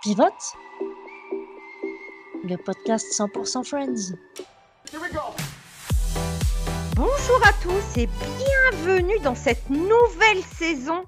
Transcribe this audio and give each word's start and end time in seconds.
Pivote. 0.00 0.54
Le 2.44 2.56
podcast 2.56 3.04
100% 3.18 3.64
Friends. 3.64 4.14
Bonjour 6.94 7.40
à 7.44 7.52
tous 7.60 8.00
et 8.00 8.08
bienvenue 8.38 9.18
dans 9.24 9.34
cette 9.34 9.68
nouvelle 9.68 10.42
saison 10.56 11.04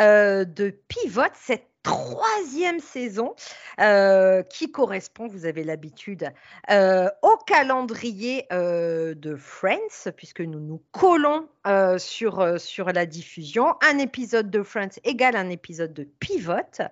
euh, 0.00 0.44
de 0.44 0.70
Pivote, 0.88 1.30
cette 1.40 1.68
troisième 1.84 2.80
saison 2.80 3.36
euh, 3.80 4.42
qui 4.42 4.70
correspond, 4.70 5.26
vous 5.26 5.46
avez 5.46 5.64
l'habitude, 5.64 6.30
euh, 6.70 7.08
au 7.22 7.36
calendrier 7.46 8.46
euh, 8.52 9.14
de 9.14 9.36
Friends, 9.36 10.10
puisque 10.16 10.40
nous 10.40 10.60
nous 10.60 10.82
collons 10.92 11.48
sur, 11.98 12.58
sur 12.60 12.86
la 12.86 13.06
diffusion. 13.06 13.76
Un 13.88 13.98
épisode 13.98 14.50
de 14.50 14.64
Friends 14.64 14.98
égale 15.04 15.36
un 15.36 15.48
épisode 15.48 15.94
de 15.94 16.02
Pivot. 16.02 16.82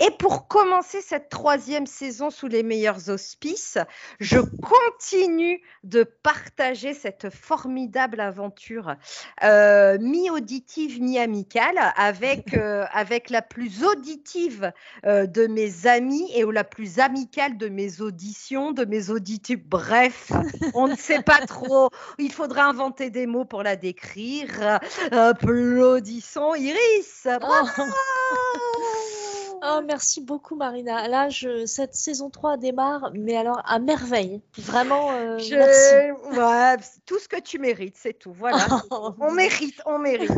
Et 0.00 0.10
pour 0.18 0.48
commencer 0.48 1.00
cette 1.00 1.28
troisième 1.28 1.86
saison 1.86 2.28
sous 2.30 2.48
les 2.48 2.64
meilleurs 2.64 3.08
auspices, 3.08 3.78
je 4.18 4.40
continue 4.40 5.62
de 5.84 6.02
partager 6.02 6.92
cette 6.92 7.30
formidable 7.30 8.18
aventure 8.18 8.96
mi-auditive, 9.40 11.00
mi-amicale 11.00 11.78
avec, 11.94 12.52
avec 12.92 13.30
la 13.30 13.42
plus 13.42 13.84
auditive 13.84 14.72
de 15.04 15.46
mes 15.46 15.86
amis 15.86 16.09
et 16.34 16.44
la 16.44 16.64
plus 16.64 16.98
amicale 16.98 17.56
de 17.56 17.68
mes 17.68 18.00
auditions, 18.00 18.72
de 18.72 18.84
mes 18.84 19.10
auditeurs. 19.10 19.58
Bref, 19.66 20.32
on 20.74 20.88
ne 20.88 20.96
sait 20.96 21.22
pas 21.22 21.46
trop. 21.46 21.90
Il 22.18 22.32
faudra 22.32 22.64
inventer 22.64 23.10
des 23.10 23.26
mots 23.26 23.44
pour 23.44 23.62
la 23.62 23.76
décrire. 23.76 24.80
Applaudissons 25.10 26.54
Iris. 26.54 27.26
Oh. 27.26 27.66
oh. 29.62 29.80
merci 29.86 30.20
beaucoup 30.20 30.56
Marina. 30.56 31.08
Là, 31.08 31.28
je, 31.28 31.66
cette 31.66 31.94
saison 31.94 32.30
3 32.30 32.56
démarre, 32.56 33.12
mais 33.14 33.36
alors 33.36 33.62
à 33.64 33.78
merveille. 33.78 34.42
Vraiment, 34.58 35.12
euh, 35.12 35.38
merci. 35.50 37.00
tout 37.06 37.18
ce 37.18 37.28
que 37.28 37.40
tu 37.40 37.58
mérites, 37.58 37.96
c'est 37.96 38.18
tout. 38.18 38.32
Voilà. 38.32 38.66
on 38.90 39.32
mérite, 39.32 39.80
on 39.86 39.98
mérite. 39.98 40.30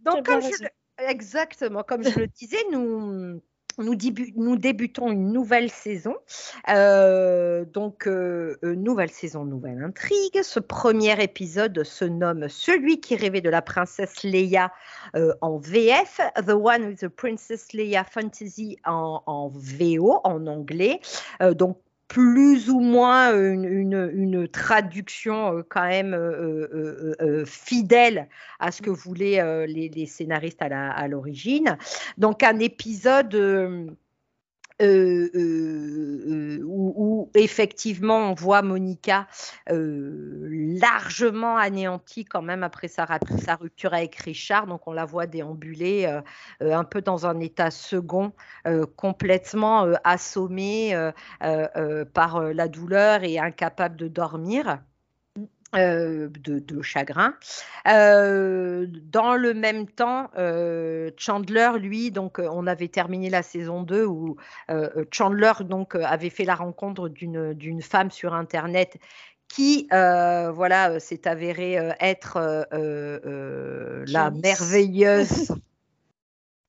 Donc, 0.00 0.26
comme 0.26 0.42
je, 0.42 0.66
Exactement, 0.98 1.82
comme 1.82 2.02
je 2.02 2.18
le 2.18 2.26
disais, 2.26 2.62
nous, 2.70 3.42
nous, 3.78 4.56
débutons 4.56 5.10
une 5.10 5.32
nouvelle 5.32 5.70
saison. 5.70 6.14
Euh, 6.68 7.64
donc, 7.64 8.06
euh, 8.06 8.56
euh, 8.64 8.74
nouvelle 8.74 9.10
saison, 9.10 9.44
nouvelle 9.44 9.82
intrigue. 9.82 10.42
Ce 10.42 10.60
premier 10.60 11.22
épisode 11.22 11.82
se 11.84 12.04
nomme 12.04 12.48
Celui 12.48 13.00
qui 13.00 13.16
rêvait 13.16 13.40
de 13.40 13.50
la 13.50 13.62
princesse 13.62 14.22
Leia 14.22 14.72
en 15.40 15.58
VF, 15.58 16.20
The 16.46 16.50
One 16.50 16.86
with 16.86 17.00
the 17.00 17.08
Princess 17.08 17.72
Leia 17.72 18.04
Fantasy 18.04 18.78
en, 18.84 19.22
en 19.26 19.48
VO, 19.48 20.20
en 20.24 20.46
anglais. 20.46 21.00
donc, 21.54 21.78
plus 22.08 22.70
ou 22.70 22.80
moins 22.80 23.34
une, 23.34 24.48
traduction 24.48 25.58
euh, 25.58 25.62
quand 25.68 25.86
même 25.86 26.14
euh, 26.14 27.14
euh, 27.20 27.44
fidèle 27.44 28.28
à 28.60 28.70
ce 28.72 28.80
que 28.82 28.90
voulaient 28.90 29.66
les, 29.66 30.06
scénaristes 30.06 30.62
à 30.62 31.08
l'origine. 31.08 31.76
Donc 32.16 32.42
un 32.42 32.58
épisode 32.58 33.34
effectivement 37.34 38.30
on 38.30 38.34
voit 38.34 38.62
Monica 38.62 39.26
largement 39.68 41.56
anéantie 41.56 42.24
quand 42.24 42.42
même 42.42 42.62
après 42.62 42.88
sa, 42.88 43.06
sa, 43.44 43.56
rupture 43.56 43.94
avec 43.94 44.16
Richard. 44.16 44.66
Donc 44.66 44.86
on 44.86 44.92
la 44.92 45.04
voit 45.04 45.26
déambuler 45.26 46.06
un 46.60 46.84
peu 46.84 47.02
dans 47.02 47.26
un 47.26 47.40
état 47.40 47.70
second, 47.70 48.32
complètement 48.96 49.86
assommée 50.04 51.10
par 52.14 52.40
la 52.40 52.68
douleur 52.68 53.24
et 53.24 53.38
incapable 53.38 53.96
de 53.96 54.08
dormir. 54.08 54.78
Euh, 55.74 56.28
de, 56.44 56.80
chagrin. 56.82 57.34
Euh, 57.88 58.86
dans 58.88 59.34
le 59.34 59.52
même 59.52 59.86
temps, 59.88 60.30
euh, 60.38 61.10
Chandler, 61.16 61.70
lui, 61.80 62.12
donc 62.12 62.38
on 62.38 62.66
avait 62.68 62.88
terminé 62.88 63.30
la 63.30 63.42
saison 63.42 63.82
2 63.82 64.04
où 64.04 64.36
Chandler 65.10 65.52
donc 65.60 65.96
avait 65.96 66.30
fait 66.30 66.44
la 66.44 66.54
rencontre 66.54 67.08
d'une 67.08 67.82
femme 67.82 68.10
sur 68.10 68.32
Internet 68.32 68.96
qui, 69.48 69.88
voilà, 69.90 71.00
s'est 71.00 71.26
avérée 71.26 71.78
être 72.00 72.68
la 74.06 74.30
merveilleuse 74.30 75.48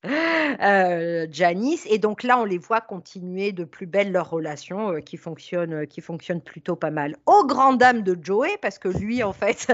euh, 0.08 1.26
Janice. 1.30 1.86
Et 1.90 1.98
donc 1.98 2.22
là, 2.22 2.38
on 2.38 2.44
les 2.44 2.58
voit 2.58 2.80
continuer 2.80 3.52
de 3.52 3.64
plus 3.64 3.86
belle 3.86 4.12
leur 4.12 4.30
relation 4.30 4.92
euh, 4.92 5.00
qui, 5.00 5.16
fonctionne, 5.16 5.72
euh, 5.72 5.84
qui 5.84 6.00
fonctionne 6.00 6.40
plutôt 6.40 6.76
pas 6.76 6.90
mal. 6.90 7.16
Au 7.26 7.44
grand 7.44 7.74
dame 7.74 8.02
de 8.02 8.16
Joey, 8.20 8.56
parce 8.62 8.78
que 8.78 8.88
lui, 8.88 9.22
en 9.22 9.32
fait, 9.32 9.66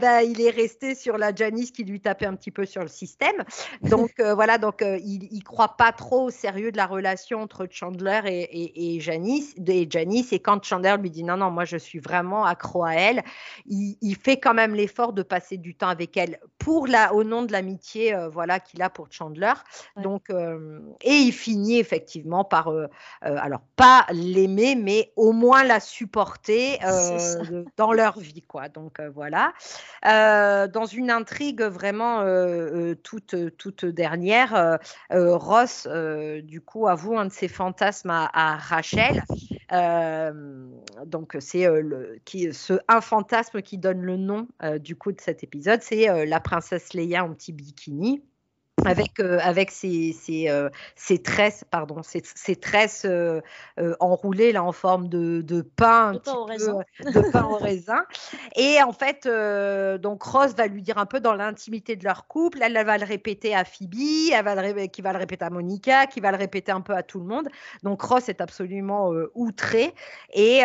bah, 0.00 0.22
il 0.22 0.40
est 0.40 0.50
resté 0.50 0.94
sur 0.94 1.18
la 1.18 1.34
Janice 1.34 1.70
qui 1.70 1.84
lui 1.84 2.00
tapait 2.00 2.26
un 2.26 2.34
petit 2.34 2.50
peu 2.50 2.64
sur 2.64 2.82
le 2.82 2.88
système. 2.88 3.44
Donc 3.82 4.12
voilà, 4.20 4.58
donc 4.58 4.82
il, 4.82 5.28
il 5.30 5.42
croit 5.42 5.76
pas 5.76 5.92
trop 5.92 6.24
au 6.24 6.30
sérieux 6.30 6.72
de 6.72 6.76
la 6.76 6.86
relation 6.86 7.42
entre 7.42 7.66
Chandler 7.70 8.20
et, 8.26 8.96
et, 8.96 9.00
Janice, 9.00 9.54
et 9.66 9.86
Janice. 9.88 10.32
Et 10.32 10.38
quand 10.38 10.64
Chandler 10.64 10.96
lui 11.00 11.10
dit 11.10 11.24
non, 11.24 11.36
non, 11.36 11.50
moi 11.50 11.64
je 11.64 11.76
suis 11.76 11.98
vraiment 11.98 12.44
accro 12.44 12.84
à 12.84 12.94
elle, 12.94 13.22
il, 13.66 13.96
il 14.00 14.16
fait 14.16 14.38
quand 14.38 14.54
même 14.54 14.74
l'effort 14.74 15.12
de 15.12 15.22
passer 15.22 15.56
du 15.56 15.74
temps 15.74 15.88
avec 15.88 16.16
elle 16.16 16.40
pour 16.58 16.86
la, 16.86 17.12
au 17.14 17.24
nom 17.24 17.42
de 17.42 17.52
l'amitié 17.52 18.14
voilà, 18.32 18.60
qu'il 18.60 18.82
a 18.82 18.90
pour 18.90 19.08
Chandler 19.10 19.33
donc, 19.96 20.30
euh, 20.30 20.80
et 21.02 21.14
il 21.14 21.32
finit 21.32 21.78
effectivement 21.78 22.44
par, 22.44 22.68
euh, 22.68 22.86
euh, 23.24 23.36
alors 23.38 23.62
pas 23.76 24.06
l'aimer, 24.10 24.74
mais 24.74 25.12
au 25.16 25.32
moins 25.32 25.64
la 25.64 25.80
supporter 25.80 26.78
dans 27.76 27.92
leur 27.92 28.18
vie, 28.18 28.42
quoi. 28.42 28.68
Donc 28.68 29.00
voilà. 29.14 29.52
dans 30.02 30.86
une 30.86 31.10
intrigue 31.10 31.62
vraiment 31.62 32.24
toute, 33.02 33.56
toute 33.56 33.84
dernière, 33.84 34.78
Ross, 35.10 35.88
du 36.42 36.60
coup, 36.60 36.88
avoue 36.88 37.18
un 37.18 37.26
de 37.26 37.32
ses 37.32 37.48
fantasmes 37.48 38.10
à, 38.10 38.56
Rachel. 38.56 39.22
donc 41.06 41.36
c'est 41.40 41.66
le, 41.66 42.18
qui, 42.24 42.52
ce 42.52 42.74
un 42.88 43.00
fantasme 43.00 43.62
qui 43.62 43.78
donne 43.78 44.00
le 44.00 44.16
nom 44.16 44.48
du 44.80 44.96
coup 44.96 45.12
de 45.12 45.20
cet 45.20 45.42
épisode, 45.42 45.82
c'est 45.82 46.26
la 46.26 46.40
princesse 46.40 46.94
Leia 46.94 47.24
en 47.24 47.32
petit 47.34 47.52
bikini 47.52 48.22
avec, 48.84 49.20
euh, 49.20 49.38
avec 49.42 49.70
ses, 49.70 50.12
ses, 50.12 50.48
euh, 50.48 50.68
ses, 50.96 51.22
tresses, 51.22 51.64
pardon, 51.70 52.02
ses, 52.02 52.22
ses 52.24 52.56
tresses 52.56 53.04
euh, 53.04 53.40
enroulées 54.00 54.52
là 54.52 54.62
en 54.64 54.72
forme 54.72 55.08
de, 55.08 55.42
de 55.42 55.62
pain, 55.62 56.12
de 56.12 56.18
pain, 56.18 56.34
au 56.34 56.44
raisin. 56.44 56.78
de 57.00 57.30
pain 57.30 57.44
au 57.44 57.56
raisin. 57.56 58.04
Et 58.56 58.82
en 58.82 58.92
fait, 58.92 59.28
donc 60.00 60.22
Rose 60.22 60.54
va 60.56 60.66
lui 60.66 60.82
dire 60.82 60.98
un 60.98 61.06
peu 61.06 61.20
dans 61.20 61.34
l'intimité 61.34 61.96
de 61.96 62.04
leur 62.04 62.26
couple. 62.26 62.58
Elle, 62.62 62.76
elle, 62.76 62.86
va 62.86 62.98
le 62.98 63.04
répéter 63.04 63.54
à 63.54 63.64
Phoebe, 63.64 63.94
elle 64.32 64.44
va 64.44 64.54
le, 64.54 64.86
qui 64.86 65.02
va 65.02 65.12
le 65.12 65.18
répéter 65.18 65.44
à 65.44 65.50
Monica, 65.50 66.06
qui 66.06 66.20
va 66.20 66.30
le 66.30 66.36
répéter 66.38 66.72
un 66.72 66.80
peu 66.80 66.94
à 66.94 67.02
tout 67.02 67.20
le 67.20 67.26
monde. 67.26 67.48
Donc 67.82 68.02
Ross 68.02 68.28
est 68.28 68.40
absolument 68.40 69.10
outré 69.34 69.94
et, 70.32 70.62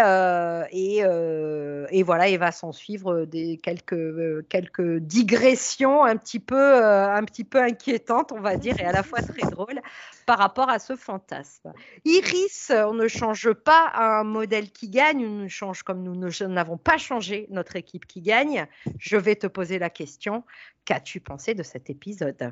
et, 0.71 0.97
et 0.97 2.03
voilà, 2.03 2.27
il 2.27 2.39
va 2.39 2.51
s'en 2.51 2.71
suivre 2.71 3.25
des 3.25 3.57
quelques 3.57 4.47
quelques 4.49 4.97
digressions 4.97 6.03
un 6.03 6.17
petit 6.17 6.39
peu 6.39 6.83
un 6.83 7.23
petit 7.23 7.43
peu 7.43 7.61
inquiétantes 7.61 7.98
on 8.31 8.39
va 8.39 8.57
dire, 8.57 8.79
et 8.79 8.85
à 8.85 8.91
la 8.91 9.03
fois 9.03 9.21
très 9.21 9.49
drôle 9.49 9.81
par 10.25 10.37
rapport 10.37 10.69
à 10.69 10.79
ce 10.79 10.95
fantasme. 10.95 11.73
Iris, 12.05 12.71
on 12.71 12.93
ne 12.93 13.07
change 13.07 13.51
pas 13.53 13.91
un 13.95 14.23
modèle 14.23 14.71
qui 14.71 14.89
gagne, 14.89 15.25
on 15.25 15.47
change 15.47 15.83
comme 15.83 16.03
nous 16.03 16.15
n'avons 16.15 16.77
pas 16.77 16.97
changé 16.97 17.47
notre 17.49 17.75
équipe 17.75 18.05
qui 18.05 18.21
gagne. 18.21 18.67
Je 18.97 19.17
vais 19.17 19.35
te 19.35 19.47
poser 19.47 19.79
la 19.79 19.89
question, 19.89 20.43
qu'as-tu 20.85 21.19
pensé 21.19 21.53
de 21.53 21.63
cet 21.63 21.89
épisode? 21.89 22.51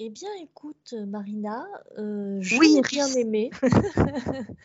Eh 0.00 0.10
bien, 0.10 0.30
écoute, 0.40 0.94
Marina, 1.08 1.66
euh, 1.98 2.38
je 2.40 2.60
l'ai 2.60 2.80
bien 2.82 3.08
aimé. 3.08 3.50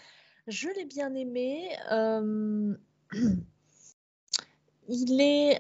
je 0.47 0.67
l'ai 0.75 0.85
bien 0.85 1.13
aimé. 1.15 1.69
Euh, 1.91 2.75
il 4.87 5.21
est 5.21 5.57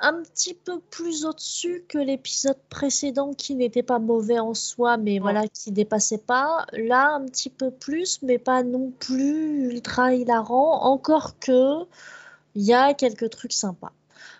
un 0.00 0.22
petit 0.22 0.54
peu 0.54 0.80
plus 0.90 1.24
au-dessus 1.24 1.84
que 1.88 1.98
l'épisode 1.98 2.56
précédent 2.70 3.34
qui 3.34 3.54
n'était 3.54 3.82
pas 3.82 3.98
mauvais 3.98 4.38
en 4.38 4.54
soi, 4.54 4.96
mais 4.96 5.18
voilà, 5.18 5.46
qui 5.46 5.72
dépassait 5.72 6.18
pas. 6.18 6.66
Là, 6.72 7.14
un 7.14 7.26
petit 7.26 7.50
peu 7.50 7.70
plus, 7.70 8.20
mais 8.22 8.38
pas 8.38 8.62
non 8.62 8.92
plus 8.98 9.70
ultra 9.70 10.14
hilarant. 10.14 10.82
Encore 10.82 11.38
que 11.38 11.84
il 12.54 12.62
y 12.62 12.72
a 12.72 12.94
quelques 12.94 13.30
trucs 13.30 13.52
sympas. 13.52 13.92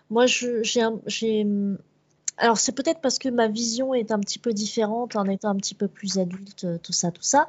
Moi, 0.08 0.26
j'ai 0.26 1.46
alors 2.38 2.56
c'est 2.56 2.72
peut-être 2.72 3.02
parce 3.02 3.18
que 3.18 3.28
ma 3.28 3.48
vision 3.48 3.92
est 3.92 4.10
un 4.10 4.18
petit 4.18 4.38
peu 4.38 4.54
différente 4.54 5.14
en 5.14 5.26
étant 5.26 5.50
un 5.50 5.56
petit 5.56 5.74
peu 5.74 5.88
plus 5.88 6.18
adulte, 6.18 6.66
tout 6.82 6.92
ça, 6.92 7.10
tout 7.10 7.22
ça. 7.22 7.46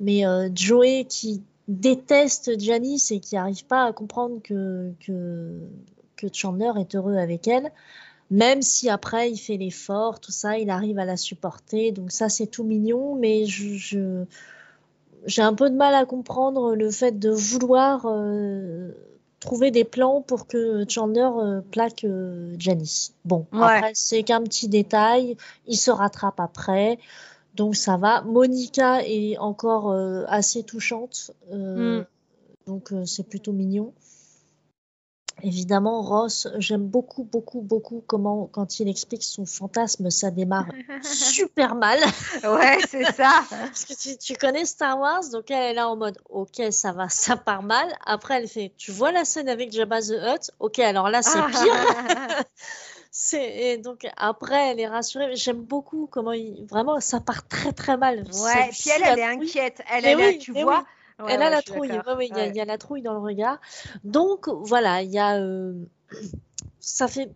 Mais 0.00 0.26
euh, 0.26 0.50
Joey 0.54 1.06
qui 1.08 1.42
déteste 1.66 2.60
Janice 2.60 3.10
et 3.10 3.20
qui 3.20 3.36
n'arrive 3.36 3.64
pas 3.64 3.84
à 3.84 3.92
comprendre 3.94 4.42
que, 4.42 4.92
que 5.00 5.58
que 6.16 6.26
Chandler 6.32 6.72
est 6.78 6.94
heureux 6.94 7.16
avec 7.16 7.48
elle 7.48 7.72
Même 8.30 8.62
si 8.62 8.88
après 8.88 9.30
il 9.30 9.38
fait 9.38 9.56
l'effort, 9.56 10.20
tout 10.20 10.32
ça, 10.32 10.58
il 10.58 10.70
arrive 10.70 10.98
à 10.98 11.04
la 11.04 11.16
supporter. 11.16 11.92
Donc 11.92 12.12
ça, 12.12 12.28
c'est 12.28 12.46
tout 12.46 12.64
mignon, 12.64 13.16
mais 13.16 13.46
je, 13.46 14.24
j'ai 15.26 15.42
un 15.42 15.54
peu 15.54 15.70
de 15.70 15.76
mal 15.76 15.94
à 15.94 16.04
comprendre 16.04 16.74
le 16.74 16.90
fait 16.90 17.18
de 17.18 17.30
vouloir 17.30 18.06
euh, 18.06 18.92
trouver 19.40 19.70
des 19.70 19.84
plans 19.84 20.20
pour 20.20 20.46
que 20.46 20.84
Chandler 20.88 21.28
euh, 21.36 21.60
plaque 21.70 22.04
euh, 22.04 22.54
Janice. 22.58 23.14
Bon, 23.24 23.46
après, 23.52 23.92
c'est 23.94 24.22
qu'un 24.22 24.42
petit 24.42 24.68
détail, 24.68 25.36
il 25.66 25.76
se 25.76 25.90
rattrape 25.90 26.40
après. 26.40 26.98
Donc 27.54 27.76
ça 27.76 27.96
va. 27.96 28.22
Monica 28.22 29.02
est 29.04 29.38
encore 29.38 29.94
assez 30.26 30.64
touchante. 30.64 31.30
Mm. 31.52 32.00
Donc 32.66 32.92
c'est 33.06 33.28
plutôt 33.28 33.52
mignon. 33.52 33.92
Évidemment, 35.42 36.00
Ross, 36.00 36.48
j'aime 36.58 36.86
beaucoup, 36.86 37.24
beaucoup, 37.24 37.60
beaucoup 37.60 38.02
comment, 38.06 38.48
quand 38.52 38.78
il 38.80 38.88
explique 38.88 39.22
son 39.22 39.44
fantasme, 39.44 40.08
ça 40.10 40.30
démarre 40.30 40.68
super 41.02 41.74
mal. 41.74 41.98
Ouais, 42.44 42.78
c'est 42.88 43.04
ça. 43.12 43.44
Parce 43.50 43.84
que 43.84 44.16
tu, 44.16 44.34
connais 44.34 44.64
Star 44.64 44.98
Wars, 44.98 45.28
donc 45.32 45.50
elle 45.50 45.70
est 45.70 45.74
là 45.74 45.88
en 45.88 45.96
mode, 45.96 46.18
ok, 46.30 46.62
ça 46.70 46.92
va, 46.92 47.08
ça 47.08 47.36
part 47.36 47.62
mal. 47.62 47.86
Après, 48.06 48.36
elle 48.36 48.48
fait, 48.48 48.72
tu 48.76 48.92
vois 48.92 49.12
la 49.12 49.24
scène 49.24 49.48
avec 49.48 49.72
Jabba 49.72 50.00
the 50.00 50.12
Hutt? 50.12 50.50
Ok, 50.60 50.78
alors 50.78 51.10
là, 51.10 51.22
c'est 51.22 51.40
pire. 51.50 52.44
c'est 53.10 53.78
donc 53.78 54.06
après, 54.16 54.70
elle 54.70 54.80
est 54.80 54.88
rassurée. 54.88 55.34
J'aime 55.34 55.60
beaucoup 55.60 56.06
comment 56.10 56.32
il, 56.32 56.64
vraiment, 56.64 57.00
ça 57.00 57.20
part 57.20 57.46
très, 57.48 57.72
très 57.72 57.96
mal. 57.96 58.24
Ouais, 58.32 58.70
puis 58.70 58.90
elle, 58.94 59.02
elle 59.04 59.18
est 59.18 59.24
inquiète. 59.24 59.82
Elle, 59.92 60.06
est 60.06 60.14
là, 60.14 60.38
tu 60.38 60.52
vois. 60.52 60.84
Elle 61.28 61.42
a 61.42 61.50
la 61.50 61.62
trouille. 61.62 61.90
il 62.20 62.56
y, 62.56 62.60
a 62.60 62.64
la 62.64 62.78
trouille 62.78 63.02
dans 63.02 63.12
le 63.12 63.20
regard. 63.20 63.60
Donc 64.02 64.48
voilà, 64.48 65.02
il 65.02 65.10
y 65.10 65.18
a. 65.18 65.38
Euh, 65.38 65.74
ça 66.80 67.06
fait 67.08 67.30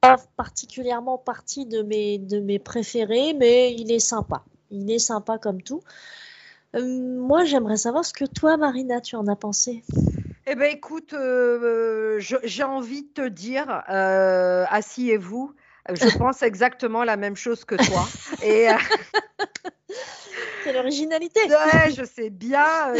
pas 0.00 0.16
particulièrement 0.36 1.18
partie 1.18 1.66
de 1.66 1.82
mes, 1.82 2.18
de 2.18 2.40
mes 2.40 2.58
préférés, 2.58 3.34
mais 3.34 3.74
il 3.74 3.92
est 3.92 3.98
sympa. 3.98 4.44
Il 4.70 4.90
est 4.90 4.98
sympa 4.98 5.38
comme 5.38 5.62
tout. 5.62 5.82
Euh, 6.74 7.18
moi, 7.18 7.44
j'aimerais 7.44 7.76
savoir 7.76 8.04
ce 8.04 8.12
que 8.12 8.24
toi, 8.24 8.56
Marina, 8.56 9.00
tu 9.00 9.16
en 9.16 9.26
as 9.26 9.36
pensé. 9.36 9.82
Eh 10.46 10.54
bien, 10.54 10.68
écoute, 10.68 11.12
euh, 11.12 12.18
j'ai 12.18 12.62
envie 12.62 13.02
de 13.02 13.08
te 13.08 13.28
dire, 13.28 13.82
asseyez-vous. 13.86 15.54
Je 15.90 16.18
pense 16.18 16.42
exactement 16.42 17.04
la 17.04 17.16
même 17.16 17.36
chose 17.36 17.64
que 17.64 17.74
toi. 17.74 18.06
Et 18.42 18.68
C'est 20.64 20.72
l'originalité. 20.72 21.40
Ouais, 21.48 21.92
je 21.92 22.04
sais 22.04 22.30
bien. 22.30 22.92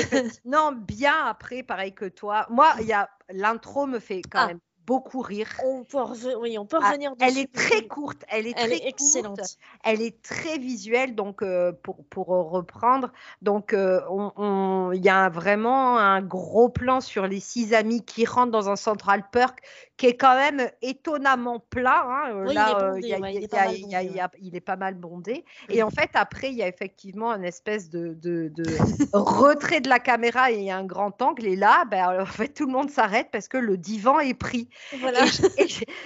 non, 0.44 0.72
bien 0.72 1.26
après, 1.26 1.62
pareil 1.62 1.94
que 1.94 2.06
toi. 2.06 2.46
Moi, 2.50 2.72
il 2.80 2.86
y 2.86 2.92
a 2.92 3.08
l'intro 3.32 3.86
me 3.86 3.98
fait 3.98 4.22
quand 4.22 4.40
ah. 4.40 4.46
même 4.48 4.60
beaucoup 4.86 5.20
rire. 5.20 5.46
On 5.64 5.84
peut, 5.84 5.98
oui, 6.40 6.58
on 6.58 6.66
peut 6.66 6.78
ah, 6.82 6.88
revenir 6.88 7.14
dessus. 7.14 7.30
Elle 7.30 7.38
est 7.38 7.52
très 7.52 7.86
courte, 7.86 8.24
elle 8.28 8.48
est 8.48 8.54
très 8.54 8.88
excellente. 8.88 9.56
Elle 9.84 10.02
est 10.02 10.20
très 10.20 10.58
visuelle, 10.58 11.14
donc 11.14 11.42
euh, 11.42 11.70
pour, 11.70 12.04
pour, 12.06 12.26
reprendre, 12.26 13.12
donc 13.40 13.72
euh, 13.72 14.00
il 14.92 15.00
y 15.00 15.08
a 15.08 15.28
vraiment 15.28 15.98
un 15.98 16.22
gros 16.22 16.68
plan 16.68 17.00
sur 17.00 17.28
les 17.28 17.38
six 17.38 17.72
amis 17.72 18.04
qui 18.04 18.24
rentrent 18.24 18.50
dans 18.50 18.68
un 18.68 18.74
Central 18.74 19.22
Perk 19.30 19.60
qui 20.00 20.06
est 20.06 20.17
quand 20.17 20.35
même 20.35 20.70
étonnamment 20.81 21.61
plat. 21.61 22.32
Là, 22.47 22.94
il 23.02 24.56
est 24.56 24.61
pas 24.61 24.76
mal 24.76 24.94
bondé. 24.94 25.44
Et 25.69 25.82
en 25.82 25.91
fait, 25.91 26.08
après, 26.14 26.49
il 26.49 26.56
y 26.56 26.62
a 26.62 26.69
effectivement 26.69 27.35
une 27.35 27.44
espèce 27.44 27.91
de, 27.91 28.14
de, 28.14 28.50
retrait 29.12 29.82
de 29.82 29.91
la 29.91 29.99
caméra 29.99 30.50
et 30.50 30.70
un 30.70 30.85
grand 30.85 31.20
angle. 31.20 31.47
Et 31.47 31.55
là, 31.55 31.85
ben, 31.85 32.19
en 32.23 32.25
fait, 32.25 32.49
tout 32.49 32.64
le 32.64 32.73
monde 32.73 32.88
s'arrête 32.91 33.29
parce 33.31 33.47
que 33.47 33.58
le 33.58 33.76
divan 33.76 34.20
est 34.20 34.32
pris. 34.32 34.70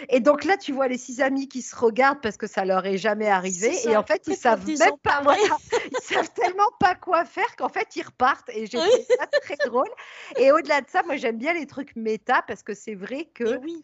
Et, 0.08 0.19
donc 0.19 0.43
là, 0.43 0.56
tu 0.56 0.73
vois 0.73 0.88
les 0.88 0.99
six 0.99 1.20
amis 1.20 1.47
qui 1.47 1.62
se 1.62 1.76
regardent 1.76 2.20
parce 2.20 2.37
que 2.37 2.49
ça 2.49 2.64
leur 2.64 2.85
est 2.87 2.99
jamais 2.99 3.29
arrivé. 3.29 3.76
et 3.85 3.97
en 3.97 4.02
fait, 4.02 4.23
ils 4.26 4.35
savent 4.35 4.67
même 4.67 4.99
pas, 5.05 5.23
ils 5.93 6.02
savent 6.02 6.32
tellement 6.32 6.70
pas 6.81 6.97
quoi 6.97 7.25
faire 7.25 7.55
qu'en 7.56 7.69
fait, 7.69 7.94
ils 7.94 8.02
repartent. 8.02 8.50
Et 8.52 8.67
j'ai 8.67 8.79
trouvé 8.79 9.06
ça 9.20 9.26
très 9.40 9.69
drôle. 9.69 9.90
Et 10.37 10.50
au-delà 10.50 10.81
de 10.81 10.90
ça, 10.90 11.05
moi, 11.05 11.14
j'aime 11.14 11.38
bien 11.38 11.52
les 11.52 11.69
trucs 11.69 11.94
méta 11.94 12.43
parce 12.49 12.64
que 12.64 12.75
c'est 12.75 12.97
vrai 12.97 13.29
que 13.32 13.56
oui. 13.58 13.83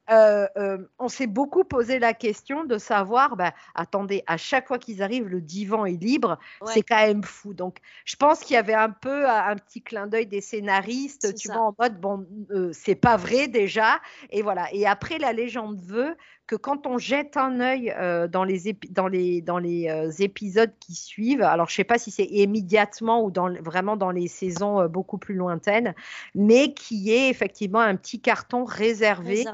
Euh, 0.11 0.47
euh, 0.57 0.77
on 0.99 1.07
s'est 1.07 1.27
beaucoup 1.27 1.63
posé 1.63 1.99
la 1.99 2.13
question 2.13 2.65
de 2.65 2.77
savoir, 2.77 3.37
bah, 3.37 3.53
attendez, 3.75 4.23
à 4.27 4.37
chaque 4.37 4.67
fois 4.67 4.77
qu'ils 4.77 5.01
arrivent, 5.01 5.27
le 5.27 5.41
divan 5.41 5.85
est 5.85 6.01
libre, 6.01 6.37
c'est 6.65 6.81
quand 6.81 6.97
même 6.97 7.23
fou. 7.23 7.53
Donc, 7.53 7.77
je 8.05 8.15
pense 8.17 8.41
qu'il 8.41 8.55
y 8.55 8.57
avait 8.57 8.73
un 8.73 8.89
peu 8.89 9.27
un 9.27 9.55
petit 9.55 9.81
clin 9.81 10.07
d'œil 10.07 10.27
des 10.27 10.41
scénaristes, 10.41 11.33
tu 11.35 11.47
vois, 11.47 11.61
en 11.61 11.75
mode, 11.79 11.99
bon, 11.99 12.27
euh, 12.51 12.71
c'est 12.73 12.95
pas 12.95 13.15
vrai 13.15 13.47
déjà. 13.47 14.01
Et 14.31 14.41
voilà. 14.41 14.67
Et 14.73 14.85
après, 14.85 15.17
la 15.17 15.31
légende 15.31 15.79
veut 15.81 16.15
que 16.51 16.57
quand 16.57 16.85
on 16.85 16.97
jette 16.97 17.37
un 17.37 17.61
œil 17.61 17.93
euh, 17.97 18.27
dans 18.27 18.43
les, 18.43 18.75
dans 18.89 19.07
les, 19.07 19.41
dans 19.41 19.57
les 19.57 19.87
euh, 19.87 20.11
épisodes 20.19 20.73
qui 20.81 20.95
suivent, 20.95 21.43
alors 21.43 21.69
je 21.69 21.73
ne 21.73 21.75
sais 21.77 21.83
pas 21.85 21.97
si 21.97 22.11
c'est 22.11 22.25
immédiatement 22.25 23.23
ou 23.23 23.31
dans, 23.31 23.53
vraiment 23.63 23.95
dans 23.95 24.11
les 24.11 24.27
saisons 24.27 24.81
euh, 24.81 24.89
beaucoup 24.89 25.17
plus 25.17 25.35
lointaines, 25.35 25.95
mais 26.35 26.73
qui 26.73 27.09
est 27.11 27.29
effectivement 27.29 27.79
un 27.79 27.95
petit 27.95 28.19
carton 28.19 28.65
réservé, 28.65 29.45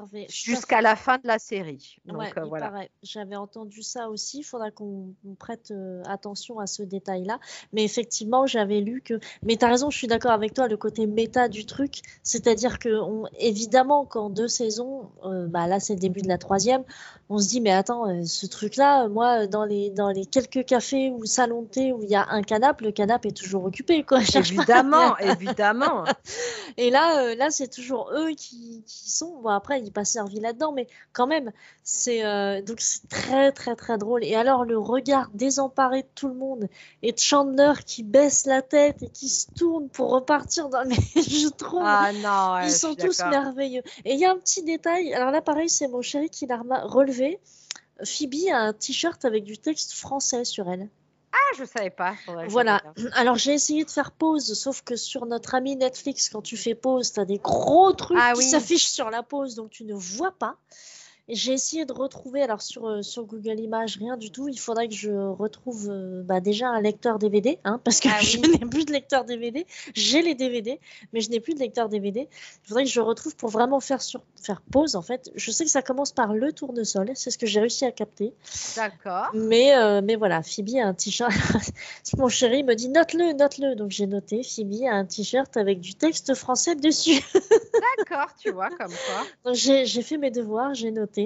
jusqu'à 0.52 0.82
la 0.82 0.96
fin 0.96 1.18
de 1.18 1.28
la 1.28 1.40
série. 1.40 1.98
Donc 2.06 2.38
voilà. 2.48 2.72
J'avais 3.04 3.36
entendu 3.36 3.84
ça 3.84 4.10
aussi, 4.10 4.40
il 4.40 4.44
faudra 4.44 4.72
qu'on 4.72 5.14
prête 5.40 5.74
attention 6.06 6.60
à 6.60 6.68
ce 6.68 6.84
détail-là. 6.84 7.40
Mais 7.74 7.84
effectivement, 7.84 8.46
j'avais 8.46 8.82
lu 8.82 9.02
que... 9.02 9.20
Mais 9.44 9.58
tu 9.58 9.66
as 9.66 9.70
raison, 9.70 9.90
je 9.90 9.98
suis 9.98 10.08
d'accord 10.08 10.32
avec 10.32 10.54
toi, 10.54 10.68
le 10.68 10.78
côté 10.78 11.06
méta 11.08 11.48
du 11.48 11.66
truc, 11.66 12.02
c'est-à-dire 12.24 12.80
que 12.80 12.90
on... 13.02 13.26
évidemment 13.40 14.06
qu'en 14.06 14.30
deux 14.30 14.48
saisons, 14.48 15.10
bah 15.24 15.68
là 15.68 15.80
c'est 15.80 15.94
le 15.94 16.00
début 16.00 16.22
de 16.22 16.28
la 16.28 16.38
troisième, 16.38 16.84
on 17.30 17.40
se 17.40 17.50
dit 17.50 17.62
mais 17.62 17.72
attends 17.72 18.08
euh, 18.10 18.24
ce 18.26 18.46
truc 18.46 18.78
là 18.78 19.08
moi 19.08 19.48
dans 19.48 19.66
les 19.66 19.90
dans 19.90 20.10
les 20.10 20.26
quelques 20.26 20.66
cafés 20.66 21.12
ou 21.12 21.26
salons 21.26 21.64
de 21.64 21.68
thé 21.68 21.92
où 21.92 22.02
il 22.04 22.10
y 22.10 22.16
a 22.16 22.26
un 22.30 22.42
canapé 22.42 22.86
le 22.86 22.92
canapé 22.92 23.30
est 23.30 23.38
toujours 23.38 23.66
occupé 23.66 24.04
quoi. 24.04 24.20
Évidemment 24.36 25.18
évidemment. 25.18 26.06
Et 26.78 26.90
là 26.90 27.24
euh, 27.24 27.36
là 27.36 27.50
c'est 27.50 27.68
toujours 27.68 28.12
eux 28.14 28.32
qui, 28.32 28.84
sont. 28.88 29.42
Bon 29.42 29.50
après 29.50 29.82
il 29.82 29.92
pas 29.92 30.06
servi 30.06 30.37
là 30.40 30.54
dedans 30.54 30.72
mais 30.72 30.88
quand 31.14 31.28
même 31.28 31.52
c'est 31.84 32.26
euh, 32.26 32.62
donc 32.62 32.80
c'est 32.82 33.08
très 33.08 33.52
très 33.52 33.76
très 33.76 33.98
drôle. 33.98 34.24
Et 34.24 34.36
alors 34.36 34.66
le 34.66 34.78
regard 34.78 35.30
désemparé 35.34 36.04
de 36.04 36.08
tout 36.16 36.28
le 36.28 36.36
monde 36.36 36.68
et 37.02 37.12
de 37.12 37.20
Chandler 37.20 37.74
qui 37.86 38.04
baisse 38.04 38.46
la 38.46 38.62
tête 38.62 39.04
et 39.04 39.10
qui 39.10 39.30
se 39.30 39.48
tourne 39.52 39.90
pour 39.90 40.12
repartir 40.12 40.70
dans 40.70 40.86
mais 40.86 40.96
je 41.16 41.50
trouve 41.50 41.82
ah 41.84 42.12
non, 42.14 42.66
ils 42.66 42.72
sont 42.72 42.96
tous 42.96 43.20
merveilleux. 43.20 43.84
Et 44.06 44.14
il 44.14 44.20
y 44.20 44.26
a 44.26 44.32
un 44.32 44.38
petit 44.38 44.64
détail. 44.64 45.14
Alors 45.14 45.32
là 45.32 45.42
pareil 45.42 45.70
c'est 45.70 45.88
mon 45.88 46.02
chéri 46.02 46.30
qui 46.30 46.46
l'a 46.46 46.62
relevé, 46.84 47.40
Phoebe 48.04 48.50
a 48.52 48.58
un 48.58 48.74
t-shirt 48.74 49.24
avec 49.26 49.44
du 49.44 49.58
texte 49.58 49.94
français 49.94 50.46
sur 50.46 50.70
elle. 50.70 50.90
Ah, 51.38 51.56
je 51.58 51.66
savais 51.66 51.90
pas. 51.90 52.16
voilà. 52.48 52.82
Alors 53.14 53.38
j'ai 53.38 53.54
essayé 53.54 53.86
de 53.86 53.92
faire 53.92 54.12
pause, 54.12 54.54
sauf 54.54 54.82
que 54.82 54.96
sur 54.96 55.26
notre 55.26 55.56
ami 55.56 55.76
Netflix, 55.76 56.30
quand 56.30 56.42
tu 56.42 56.58
fais 56.58 56.76
pause, 56.76 57.14
tu 57.14 57.20
as 57.20 57.26
des 57.26 57.38
gros 57.38 57.94
trucs 57.94 58.18
ah 58.20 58.34
qui 58.36 58.44
s'affichent 58.44 58.88
sur 58.88 59.10
la 59.10 59.24
pause, 59.24 59.56
donc 59.56 59.70
tu 59.70 59.84
ne 59.84 59.94
vois 59.94 60.32
pas. 60.32 60.58
J'ai 61.30 61.52
essayé 61.52 61.84
de 61.84 61.92
retrouver, 61.92 62.42
alors 62.42 62.62
sur, 62.62 62.88
euh, 62.88 63.02
sur 63.02 63.26
Google 63.26 63.60
Images, 63.60 63.98
rien 63.98 64.16
du 64.16 64.32
tout. 64.32 64.48
Il 64.48 64.58
faudrait 64.58 64.88
que 64.88 64.94
je 64.94 65.12
retrouve 65.12 65.90
euh, 65.90 66.24
bah, 66.24 66.40
déjà 66.40 66.70
un 66.70 66.80
lecteur 66.80 67.20
DVD, 67.20 67.60
hein, 67.66 67.82
parce 67.84 68.00
que 68.00 68.08
ah 68.10 68.20
je 68.22 68.38
n'ai 68.38 68.60
plus 68.60 68.86
de 68.86 68.94
lecteur 68.94 69.26
DVD. 69.26 69.66
J'ai 69.94 70.22
les 70.22 70.36
DVD, 70.36 70.80
mais 71.12 71.20
je 71.20 71.30
n'ai 71.30 71.42
plus 71.42 71.54
de 71.54 71.60
lecteur 71.60 71.90
DVD. 71.90 72.30
Il 72.64 72.68
faudrait 72.68 72.86
que 72.86 72.90
je 72.90 73.02
retrouve 73.02 73.36
pour 73.36 73.50
vraiment 73.50 73.82
faire, 73.82 74.02
sur, 74.02 74.22
faire 74.42 74.62
pause, 74.62 74.96
en 74.96 75.02
fait. 75.02 75.30
Je 75.36 75.52
sais 75.52 75.66
que 75.66 75.70
ça 75.70 75.82
commence 75.82 76.14
par 76.14 76.34
le 76.34 76.54
tournesol, 76.54 77.12
c'est 77.16 77.30
ce 77.30 77.38
que 77.38 77.46
j'ai 77.46 77.60
réussi 77.60 77.84
à 77.84 77.92
capter. 77.92 78.34
D'accord. 78.78 79.30
Mais, 79.34 79.76
euh, 79.76 80.02
mais 80.02 80.16
voilà, 80.16 80.44
Phoebe 80.44 80.78
a 80.82 80.88
un 80.88 80.94
t-shirt. 80.94 81.34
Mon 82.18 82.30
chéri 82.30 82.64
me 82.64 82.74
dit 82.74 82.88
note-le, 82.88 83.34
note-le. 83.34 83.76
Donc 83.76 83.92
j'ai 83.92 84.08
noté, 84.08 84.44
Phoebe 84.44 84.86
a 84.90 84.96
un 84.96 85.06
t-shirt 85.06 85.58
avec 85.58 85.82
du 85.82 85.94
texte 85.94 86.34
français 86.36 86.76
dessus. 86.76 87.22
D'accord, 87.98 88.30
tu 88.40 88.52
vois, 88.52 88.70
comme 88.70 88.94
quoi. 88.94 89.54
J'ai 89.54 90.02
fait 90.02 90.18
mes 90.18 90.32
devoirs, 90.32 90.74
j'ai 90.74 90.92
noté. 90.92 91.17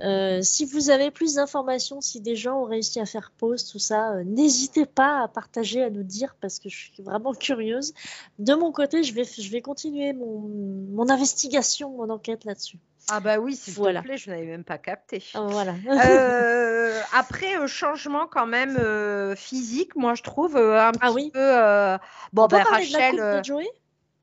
Euh, 0.00 0.40
si 0.42 0.64
vous 0.64 0.90
avez 0.90 1.10
plus 1.10 1.34
d'informations, 1.34 2.00
si 2.00 2.20
des 2.20 2.36
gens 2.36 2.60
ont 2.60 2.64
réussi 2.64 3.00
à 3.00 3.06
faire 3.06 3.32
pause, 3.36 3.64
tout 3.70 3.78
ça, 3.78 4.12
euh, 4.12 4.24
n'hésitez 4.24 4.86
pas 4.86 5.22
à 5.22 5.28
partager, 5.28 5.82
à 5.82 5.90
nous 5.90 6.02
dire, 6.02 6.36
parce 6.40 6.58
que 6.58 6.68
je 6.68 6.76
suis 6.76 7.02
vraiment 7.02 7.34
curieuse. 7.34 7.94
De 8.38 8.54
mon 8.54 8.72
côté, 8.72 9.02
je 9.02 9.14
vais, 9.14 9.24
je 9.24 9.50
vais 9.50 9.62
continuer 9.62 10.12
mon, 10.12 10.40
mon 10.40 11.08
investigation, 11.08 11.90
mon 11.90 12.10
enquête 12.10 12.44
là-dessus. 12.44 12.78
Ah 13.10 13.18
bah 13.18 13.38
oui, 13.38 13.56
s'il 13.56 13.74
voilà. 13.74 14.00
te 14.00 14.06
plaît, 14.06 14.16
je 14.16 14.30
n'avais 14.30 14.46
même 14.46 14.64
pas 14.64 14.78
capté. 14.78 15.22
Voilà. 15.34 15.74
euh, 15.88 17.00
après, 17.12 17.66
changement 17.66 18.26
quand 18.28 18.46
même 18.46 18.76
euh, 18.78 19.34
physique, 19.34 19.96
moi 19.96 20.14
je 20.14 20.22
trouve 20.22 20.56
un 20.56 20.92
ah 21.00 21.12
petit 21.12 21.30
peu... 21.30 21.98
bon, 22.32 22.46
ben, 22.46 22.62
Rachel... 22.62 23.16
De 23.16 23.44
Joey? 23.44 23.68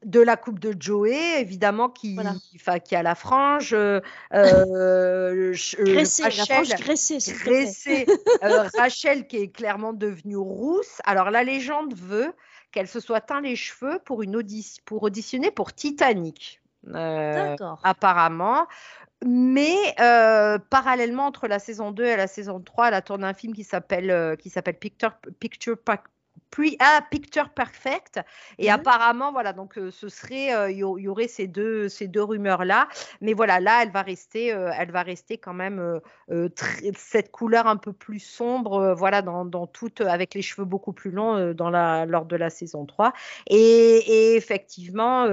De 0.05 0.19
la 0.21 0.37
coupe 0.37 0.59
de 0.59 0.75
Joey, 0.79 1.41
évidemment, 1.41 1.89
qui, 1.89 2.17
qui 2.85 2.95
a 2.95 3.03
la 3.03 3.15
frange. 3.15 3.73
Euh, 3.73 3.99
euh, 4.33 5.51
Rachel, 5.51 6.65
euh, 8.43 8.63
Rachel 8.77 9.27
qui 9.27 9.37
est 9.37 9.49
clairement 9.49 9.93
devenue 9.93 10.37
rousse. 10.37 11.01
Alors, 11.03 11.31
la 11.31 11.43
légende 11.43 11.93
veut 11.93 12.33
qu'elle 12.71 12.87
se 12.87 12.99
soit 12.99 13.21
teint 13.21 13.41
les 13.41 13.55
cheveux 13.55 13.99
pour, 14.05 14.21
une 14.21 14.41
pour 14.85 15.03
auditionner 15.03 15.51
pour 15.51 15.73
Titanic. 15.73 16.61
apparemment. 17.83 18.67
Mais 19.25 19.75
parallèlement 20.69 21.25
entre 21.25 21.47
la 21.47 21.59
saison 21.59 21.91
2 21.91 22.05
et 22.05 22.15
la 22.15 22.27
saison 22.27 22.61
3, 22.61 22.87
elle 22.87 22.93
a 22.93 23.01
tourné 23.01 23.27
un 23.27 23.33
film 23.33 23.53
qui 23.53 23.65
s'appelle 23.65 24.37
qui 24.37 24.49
s'appelle 24.49 24.79
Picture, 24.79 25.11
Picture 25.39 25.77
puis 26.51 26.77
à 26.79 27.01
Picture 27.09 27.49
Perfect. 27.49 28.19
Et 28.57 28.67
mmh 28.67 28.73
apparemment, 28.79 29.31
voilà, 29.31 29.53
donc 29.53 29.79
ce 29.91 30.09
serait, 30.09 30.71
il 30.71 30.77
y, 30.77 31.07
aurait 31.07 31.27
ces 31.27 31.47
deux, 31.47 31.89
ces 31.89 32.07
deux 32.07 32.23
rumeurs-là. 32.23 32.87
Mais 33.21 33.33
voilà, 33.33 33.59
là, 33.59 33.83
elle 33.83 33.91
va 33.91 34.01
rester, 34.01 34.47
elle 34.47 34.91
va 34.91 35.03
rester 35.03 35.37
quand 35.37 35.53
même 35.53 35.99
cette 36.95 37.31
couleur 37.31 37.67
un 37.67 37.77
peu 37.77 37.93
plus 37.93 38.19
sombre, 38.19 38.93
voilà, 38.97 39.21
dans, 39.21 39.45
dans 39.45 39.67
toute, 39.67 40.01
avec 40.01 40.33
les 40.33 40.41
cheveux 40.41 40.65
beaucoup 40.65 40.93
plus 40.93 41.11
longs 41.11 41.53
dans 41.53 41.69
la, 41.69 42.05
lors 42.05 42.25
de 42.25 42.35
la 42.35 42.49
saison 42.49 42.85
3. 42.85 43.13
Et, 43.47 44.35
effectivement, 44.35 45.27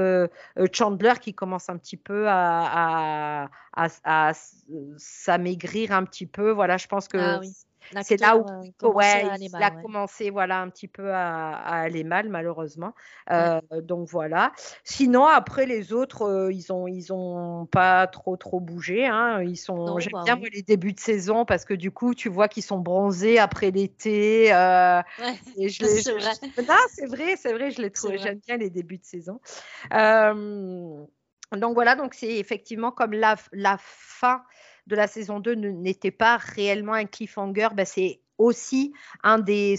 Chandler 0.73 1.15
qui 1.21 1.35
commence 1.35 1.69
un 1.69 1.77
petit 1.77 1.97
peu 1.97 2.27
à, 2.29 3.49
à, 3.75 3.89
à, 4.05 4.33
s'amaigrir 4.97 5.93
un 5.93 6.05
petit 6.05 6.27
peu. 6.27 6.51
Voilà, 6.51 6.77
je 6.77 6.87
pense 6.87 7.09
que 7.09 7.19
ah 7.19 7.41
c'est 8.03 8.21
là 8.21 8.37
où 8.37 8.45
il 8.65 9.51
a 9.63 9.71
commencé 9.71 10.31
voilà, 10.31 10.61
un 10.61 10.69
petit 10.69 10.89
peu 10.89 11.13
à, 11.13 11.53
aller 11.57 12.05
mal, 12.05 12.29
malheureusement. 12.29 12.95
Euh, 13.31 13.61
donc 13.83 14.09
voilà. 14.09 14.53
Sinon, 14.85 15.27
après, 15.27 15.67
les 15.67 15.93
autres, 15.93 16.23
euh, 16.23 16.53
ils 16.53 16.67
n'ont 16.71 16.87
ils 16.87 17.13
ont 17.13 17.67
pas 17.67 18.07
trop, 18.07 18.37
trop 18.37 18.61
bougé. 18.61 19.07
Hein. 19.07 19.43
Ils 19.43 19.57
sont, 19.57 19.99
j'aime 19.99 20.13
bah 20.13 20.23
bien 20.25 20.39
les 20.53 20.63
débuts 20.63 20.93
de 20.93 21.01
saison 21.01 21.45
parce 21.45 21.65
que 21.65 21.75
du 21.75 21.91
coup, 21.91 22.15
tu 22.15 22.29
vois 22.29 22.49
qu'ils 22.49 22.63
sont 22.63 22.79
bronzés 22.79 23.39
après 23.39 23.71
l'été. 23.71 24.53
Euh, 24.55 25.03
c'est 25.57 26.13
vrai. 26.13 26.33
c'est 26.91 27.07
vrai, 27.07 27.37
c'est 27.37 27.53
vrai, 27.53 27.71
je 27.71 27.83
les 27.83 27.91
trouve, 27.91 28.17
j'aime 28.17 28.41
bien 28.47 28.57
les 28.57 28.71
débuts 28.71 28.99
de 28.99 29.05
saison. 29.05 29.41
donc 31.53 31.75
voilà, 31.75 31.95
donc 31.95 32.15
c'est 32.15 32.37
effectivement 32.37 32.91
comme 32.91 33.13
la, 33.13 33.37
la 33.53 33.77
fin 33.79 34.43
de 34.87 34.97
la 34.97 35.07
saison 35.07 35.41
2 35.41 35.55
n'était 35.55 36.11
pas 36.11 36.37
réellement 36.37 36.95
un 36.95 37.07
cliffhanger, 37.07 37.69
ben 37.75 37.87
c'est 37.87 38.21
aussi 38.39 38.93
un 39.23 39.39
des 39.39 39.77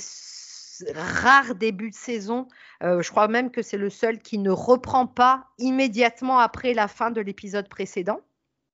rares 0.96 1.56
débuts 1.56 1.92
de 1.92 1.96
saison. 1.96 2.48
Euh, 2.84 3.02
je 3.02 3.10
crois 3.10 3.28
même 3.28 3.52
que 3.52 3.62
c'est 3.62 3.78
le 3.78 3.90
seul 3.90 4.20
qui 4.20 4.38
ne 4.38 4.52
reprend 4.52 5.08
pas 5.08 5.48
immédiatement 5.58 6.40
après 6.40 6.74
la 6.74 6.88
fin 6.88 7.12
de 7.12 7.22
l'épisode 7.22 7.68
précédent. 7.68 8.20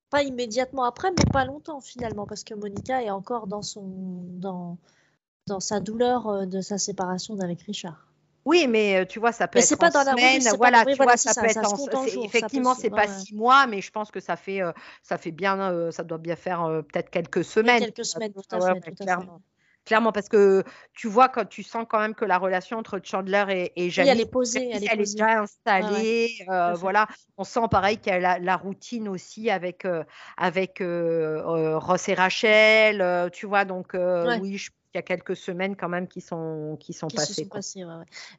Pas 0.10 0.24
immédiatement 0.24 0.84
après, 0.84 1.10
mais 1.12 1.26
pas 1.32 1.46
longtemps 1.46 1.82
finalement, 1.82 2.26
parce 2.28 2.44
que 2.44 2.54
Monica 2.54 3.02
est 3.02 3.10
encore 3.10 3.48
dans 3.48 3.62
son 3.62 4.26
dans, 4.34 4.78
dans 5.48 5.60
sa 5.60 5.80
douleur 5.80 6.28
euh, 6.28 6.46
de 6.46 6.62
sa 6.62 6.78
séparation 6.78 7.36
d'avec 7.36 7.62
Richard. 7.62 8.13
Oui, 8.46 8.68
mais 8.68 9.06
tu 9.06 9.20
vois, 9.20 9.32
ça 9.32 9.48
peut 9.48 9.60
être 9.60 9.78
pas 9.78 9.88
en 9.88 10.04
dans 10.04 10.12
semaine. 10.12 10.44
La... 10.44 10.54
voilà, 10.54 10.86
tu 10.86 10.96
vois, 10.96 11.18
ça, 11.18 11.40
peut 11.40 11.48
être 11.48 11.96
en... 11.96 12.06
Effectivement, 12.24 12.76
c'est 12.76 12.90
pas 12.90 13.08
six 13.08 13.36
mois, 13.36 13.68
mais 13.68 13.82
je 13.82 13.92
pense 13.92 14.12
que 14.12 14.20
ça 14.20 14.36
fait, 14.36 14.62
ça 15.02 15.18
fait 15.18 15.32
bien, 15.32 15.92
ça 15.92 16.04
doit 16.04 16.18
bien 16.18 16.36
faire 16.36 16.84
peut-être 16.92 17.10
quelques 17.10 17.44
semaines. 17.44 17.80
quelques 17.82 18.06
semaines, 18.06 18.34
tout 18.34 18.56
à 18.56 18.76
fait, 18.76 18.92
clairement. 18.92 19.42
Clairement, 19.86 20.14
parce 20.14 20.30
que 20.30 20.64
tu 20.94 21.10
vois, 21.10 21.28
quand 21.28 21.44
tu 21.44 21.62
sens 21.62 21.86
quand 21.90 22.00
même 22.00 22.16
que 22.16 22.24
la 22.24 22.38
relation 22.38 22.78
entre 22.78 23.02
Chandler 23.04 23.44
et, 23.50 23.86
et 23.86 23.90
Janice, 23.90 24.14
elle 24.14 24.22
est 24.22 24.32
posée, 24.32 24.70
elle, 24.72 24.86
est, 24.86 24.96
déjà 24.96 25.42
installée. 25.42 26.30
voilà, 26.76 27.08
on 27.38 27.44
sent 27.44 27.68
pareil 27.70 27.98
qu'il 27.98 28.14
y 28.14 28.16
a 28.16 28.20
la, 28.20 28.40
la, 28.40 28.56
routine 28.56 29.10
aussi 29.10 29.50
avec, 29.50 29.86
avec 30.38 30.82
Ross 30.82 32.10
et 32.10 32.14
Rachel. 32.14 33.30
tu 33.34 33.46
vois, 33.46 33.66
donc 33.66 33.98
oui, 34.42 34.58
je 34.58 34.72
il 34.94 34.98
y 34.98 35.00
a 35.00 35.02
quelques 35.02 35.36
semaines 35.36 35.76
quand 35.76 35.90
même 35.90 36.08
qui 36.08 36.22
sont, 36.22 36.78
qui 36.80 36.94
sont 36.94 37.08
passées. 37.08 37.48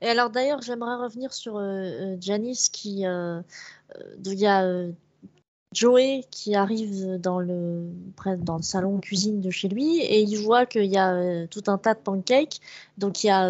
Et 0.01 0.09
alors 0.09 0.31
d'ailleurs, 0.31 0.63
j'aimerais 0.63 0.97
revenir 0.97 1.33
sur 1.33 1.57
euh, 1.57 1.63
euh, 1.63 2.17
Janice 2.21 2.69
qui... 2.69 3.07
Euh, 3.07 3.41
il 4.25 4.39
y 4.39 4.47
a 4.47 4.87
Joey 5.73 6.25
qui 6.31 6.55
arrive 6.55 7.19
dans 7.19 7.41
le, 7.41 7.89
dans 8.39 8.57
le 8.57 8.63
salon 8.63 8.99
cuisine 8.99 9.41
de 9.41 9.51
chez 9.51 9.69
lui 9.69 9.99
et 9.99 10.21
il 10.21 10.37
voit 10.39 10.67
qu'il 10.67 10.87
y 10.87 10.97
a 10.97 11.47
tout 11.49 11.65
un 11.67 11.79
tas 11.79 11.95
de 11.95 11.99
pancakes. 11.99 12.61
Donc 12.97 13.25
il 13.25 13.29
y 13.29 13.31
a 13.31 13.49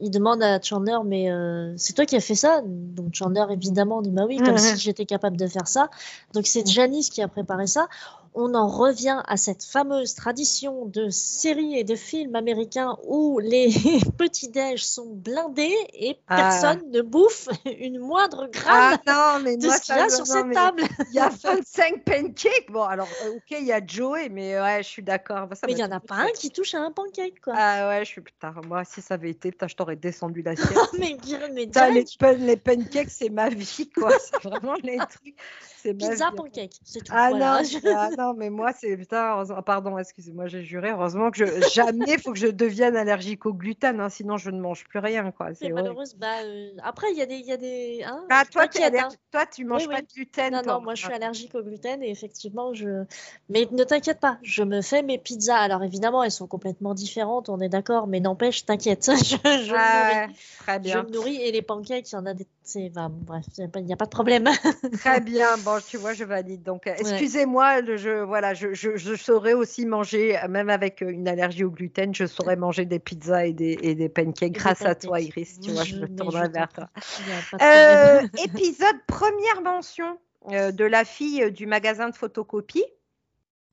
il 0.00 0.10
demande 0.10 0.42
à 0.42 0.60
Chandler, 0.60 0.98
mais 1.04 1.28
c'est 1.76 1.94
toi 1.94 2.04
qui 2.04 2.16
as 2.16 2.20
fait 2.20 2.34
ça? 2.34 2.62
Donc 2.64 3.14
Chandler, 3.14 3.44
évidemment, 3.50 4.02
dit 4.02 4.10
bah 4.10 4.24
oui, 4.26 4.38
comme 4.38 4.58
si 4.58 4.76
j'étais 4.78 5.06
capable 5.06 5.36
de 5.36 5.46
faire 5.46 5.68
ça. 5.68 5.88
Donc 6.34 6.46
c'est 6.46 6.66
Janice 6.66 7.10
qui 7.10 7.22
a 7.22 7.28
préparé 7.28 7.66
ça 7.66 7.88
on 8.34 8.54
en 8.54 8.68
revient 8.68 9.22
à 9.26 9.36
cette 9.36 9.64
fameuse 9.64 10.14
tradition 10.14 10.86
de 10.86 11.08
séries 11.10 11.78
et 11.78 11.84
de 11.84 11.94
films 11.94 12.34
américains 12.34 12.96
où 13.04 13.38
les 13.38 13.68
petits-déj 14.18 14.84
sont 14.84 15.10
blindés 15.14 15.76
et 15.94 16.18
ah. 16.28 16.36
personne 16.36 16.90
ne 16.90 17.02
bouffe 17.02 17.48
une 17.78 17.98
moindre 17.98 18.48
gramme 18.48 18.98
ah 19.06 19.38
non, 19.38 19.56
de 19.56 19.68
ce 19.68 19.80
qu'il 19.80 19.96
y 19.96 19.98
a 19.98 20.08
sur 20.08 20.26
cette 20.26 20.52
table. 20.52 20.82
Il 21.10 21.14
y 21.14 21.18
a 21.18 21.28
25 21.28 22.04
pancakes. 22.04 22.70
Bon, 22.70 22.82
alors, 22.82 23.08
euh, 23.24 23.36
ok, 23.36 23.50
il 23.50 23.66
y 23.66 23.72
a 23.72 23.84
Joey, 23.84 24.28
mais 24.28 24.60
ouais, 24.60 24.82
je 24.82 24.88
suis 24.88 25.02
d'accord. 25.02 25.48
mais 25.50 25.72
il 25.72 25.76
n'y 25.76 25.84
en 25.84 25.90
a 25.90 26.00
pas 26.00 26.16
un 26.16 26.28
qui 26.28 26.50
touche 26.50 26.74
à 26.74 26.80
un 26.80 26.90
pancake, 26.90 27.40
quoi. 27.42 27.54
Ah 27.56 27.88
ouais, 27.88 28.04
je 28.04 28.10
suis 28.10 28.20
putain. 28.20 28.54
Moi, 28.66 28.84
si 28.84 29.00
ça 29.00 29.14
avait 29.14 29.30
été, 29.30 29.50
putain, 29.50 29.68
je 29.68 29.76
t'aurais 29.76 29.96
descendu 29.96 30.42
la 30.42 30.56
sienne. 30.56 30.68
mais, 30.98 31.16
mais 31.52 31.66
les, 31.92 32.36
les 32.38 32.56
pancakes, 32.56 33.10
c'est 33.10 33.30
ma 33.30 33.48
vie, 33.48 33.90
quoi. 33.94 34.12
C'est 34.18 34.42
vraiment 34.42 34.74
les 34.82 34.98
trucs. 34.98 35.36
Pizza, 35.82 36.30
pancake, 36.32 36.72
c'est 36.84 37.00
tout. 37.00 37.12
Ah, 37.14 37.30
non, 37.30 37.62
ah 37.86 38.08
non, 38.18 38.34
mais 38.34 38.50
moi, 38.50 38.72
c'est 38.72 38.96
putain, 38.96 39.44
pardon, 39.64 39.96
excusez-moi, 39.96 40.48
j'ai 40.48 40.64
juré. 40.64 40.90
Heureusement 40.90 41.30
que 41.30 41.46
je, 41.46 41.68
jamais 41.72 42.04
il 42.08 42.18
faut 42.18 42.32
que 42.32 42.38
je 42.38 42.48
devienne 42.48 42.96
allergique 42.96 43.46
au 43.46 43.54
gluten, 43.54 44.00
hein, 44.00 44.08
sinon 44.08 44.36
je 44.36 44.50
ne 44.50 44.60
mange 44.60 44.84
plus 44.84 44.98
rien, 44.98 45.30
quoi. 45.30 45.54
C'est 45.54 45.68
malheureuse. 45.68 46.16
Bah, 46.16 46.42
euh, 46.42 46.70
après, 46.82 47.06
il 47.12 47.18
y 47.18 47.22
a 47.22 47.26
des, 47.26 47.36
il 47.36 47.46
y 47.46 47.52
a 47.52 47.56
des. 47.56 48.02
Hein, 48.04 48.26
ah, 48.28 48.42
toi, 48.50 48.66
tu 48.66 48.82
hein. 48.82 49.08
toi, 49.30 49.46
tu 49.46 49.64
manges 49.64 49.88
pas 49.88 50.02
de 50.02 50.06
gluten. 50.12 50.52
Non, 50.52 50.62
non, 50.66 50.80
moi, 50.80 50.96
je 50.96 51.04
suis 51.04 51.12
allergique 51.12 51.54
au 51.54 51.62
gluten 51.62 52.02
et 52.02 52.10
effectivement, 52.10 52.74
je. 52.74 53.04
Mais 53.48 53.68
ne 53.70 53.84
t'inquiète 53.84 54.18
pas, 54.18 54.38
je 54.42 54.64
me 54.64 54.82
fais 54.82 55.02
mes 55.02 55.18
pizzas. 55.18 55.56
Alors 55.56 55.84
évidemment, 55.84 56.24
elles 56.24 56.32
sont 56.32 56.48
complètement 56.48 56.94
différentes, 56.94 57.48
on 57.48 57.60
est 57.60 57.68
d'accord, 57.68 58.08
mais 58.08 58.18
n'empêche, 58.18 58.64
t'inquiète, 58.64 59.04
je, 59.24 59.36
je, 59.36 59.74
ah, 59.76 60.26
très 60.58 60.80
bien. 60.80 61.02
je 61.02 61.06
me 61.06 61.12
nourris 61.12 61.40
et 61.40 61.52
les 61.52 61.62
pancakes, 61.62 62.10
il 62.10 62.14
y 62.16 62.18
en 62.18 62.26
a 62.26 62.34
des 62.34 62.46
bref, 63.10 63.44
il 63.58 63.84
n'y 63.84 63.92
a 63.92 63.96
pas 63.96 64.04
de 64.04 64.10
problème. 64.10 64.44
Très 65.00 65.20
bien, 65.20 65.56
bon, 65.58 65.78
tu 65.86 65.96
vois, 65.96 66.12
je 66.12 66.24
valide. 66.24 66.62
Donc, 66.62 66.86
excusez-moi, 66.86 67.84
je, 67.96 68.22
voilà, 68.22 68.54
je, 68.54 68.74
je, 68.74 69.14
saurais 69.16 69.54
aussi 69.54 69.86
manger, 69.86 70.38
même 70.48 70.70
avec 70.70 71.00
une 71.00 71.28
allergie 71.28 71.64
au 71.64 71.70
gluten, 71.70 72.14
je 72.14 72.26
saurais 72.26 72.56
manger 72.56 72.84
des 72.84 72.98
pizzas 72.98 73.46
et 73.46 73.52
des, 73.52 73.78
et 73.82 73.94
des 73.94 74.08
pancakes 74.08 74.52
grâce 74.52 74.82
à 74.82 74.94
toi, 74.94 75.20
Iris. 75.20 75.60
Tu 75.60 75.70
vois, 75.70 75.84
je, 75.84 75.96
me 75.96 76.06
tournerai 76.06 76.48
vers 76.48 76.68
toi. 76.72 76.88
Euh, 77.60 78.26
épisode 78.44 78.96
première 79.06 79.62
mention 79.62 80.18
euh, 80.50 80.72
de 80.72 80.84
la 80.84 81.04
fille 81.04 81.50
du 81.52 81.66
magasin 81.66 82.08
de 82.08 82.14
photocopie. 82.14 82.84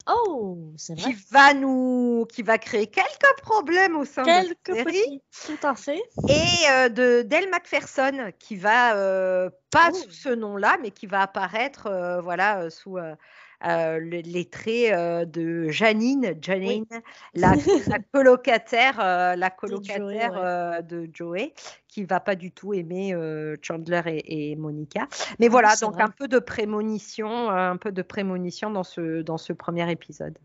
Oh, 0.07 0.73
c'est 0.77 0.99
vrai. 0.99 1.13
Qui 1.13 1.25
va 1.31 1.53
nous, 1.53 2.27
qui 2.31 2.43
va 2.43 2.57
créer 2.57 2.87
quelques 2.87 3.41
problèmes 3.41 3.95
au 3.95 4.05
sein 4.05 4.23
de 4.23 4.27
la 4.27 4.75
série. 4.75 5.21
tout 5.45 5.67
à 5.67 5.73
fait. 5.75 6.01
Et 6.29 6.69
euh, 6.69 6.89
de 6.89 7.23
Del 7.23 7.49
Macpherson, 7.49 8.31
qui 8.37 8.55
va 8.55 8.95
euh, 8.95 9.49
pas 9.71 9.89
oh. 9.91 9.95
sous 9.95 10.11
ce 10.11 10.29
nom-là, 10.29 10.77
mais 10.81 10.91
qui 10.91 11.07
va 11.07 11.21
apparaître, 11.21 11.87
euh, 11.87 12.21
voilà, 12.21 12.69
sous 12.69 12.97
euh, 13.65 13.99
les, 13.99 14.45
traits 14.45 14.93
euh, 14.93 15.25
de 15.25 15.69
Janine, 15.69 16.35
Janine 16.41 16.85
la, 17.33 17.53
colocataire, 18.13 18.99
euh, 18.99 19.35
la 19.35 19.49
colocataire 19.49 20.83
de 20.83 21.09
Joey, 21.13 21.53
qui 21.87 22.03
va 22.03 22.19
pas 22.19 22.35
du 22.35 22.51
tout 22.51 22.73
aimer 22.73 23.15
Chandler 23.61 24.01
et, 24.25 24.55
Monica. 24.55 25.07
Mais 25.39 25.47
voilà, 25.47 25.75
donc 25.81 25.99
un 25.99 26.09
peu 26.09 26.27
de 26.27 26.39
prémonition, 26.39 27.49
un 27.49 27.77
peu 27.77 27.91
de 27.91 28.01
prémonition 28.01 28.69
dans 28.69 28.83
ce, 28.83 29.21
dans 29.21 29.37
ce 29.37 29.53
premier 29.53 29.89
épisode. 29.91 30.37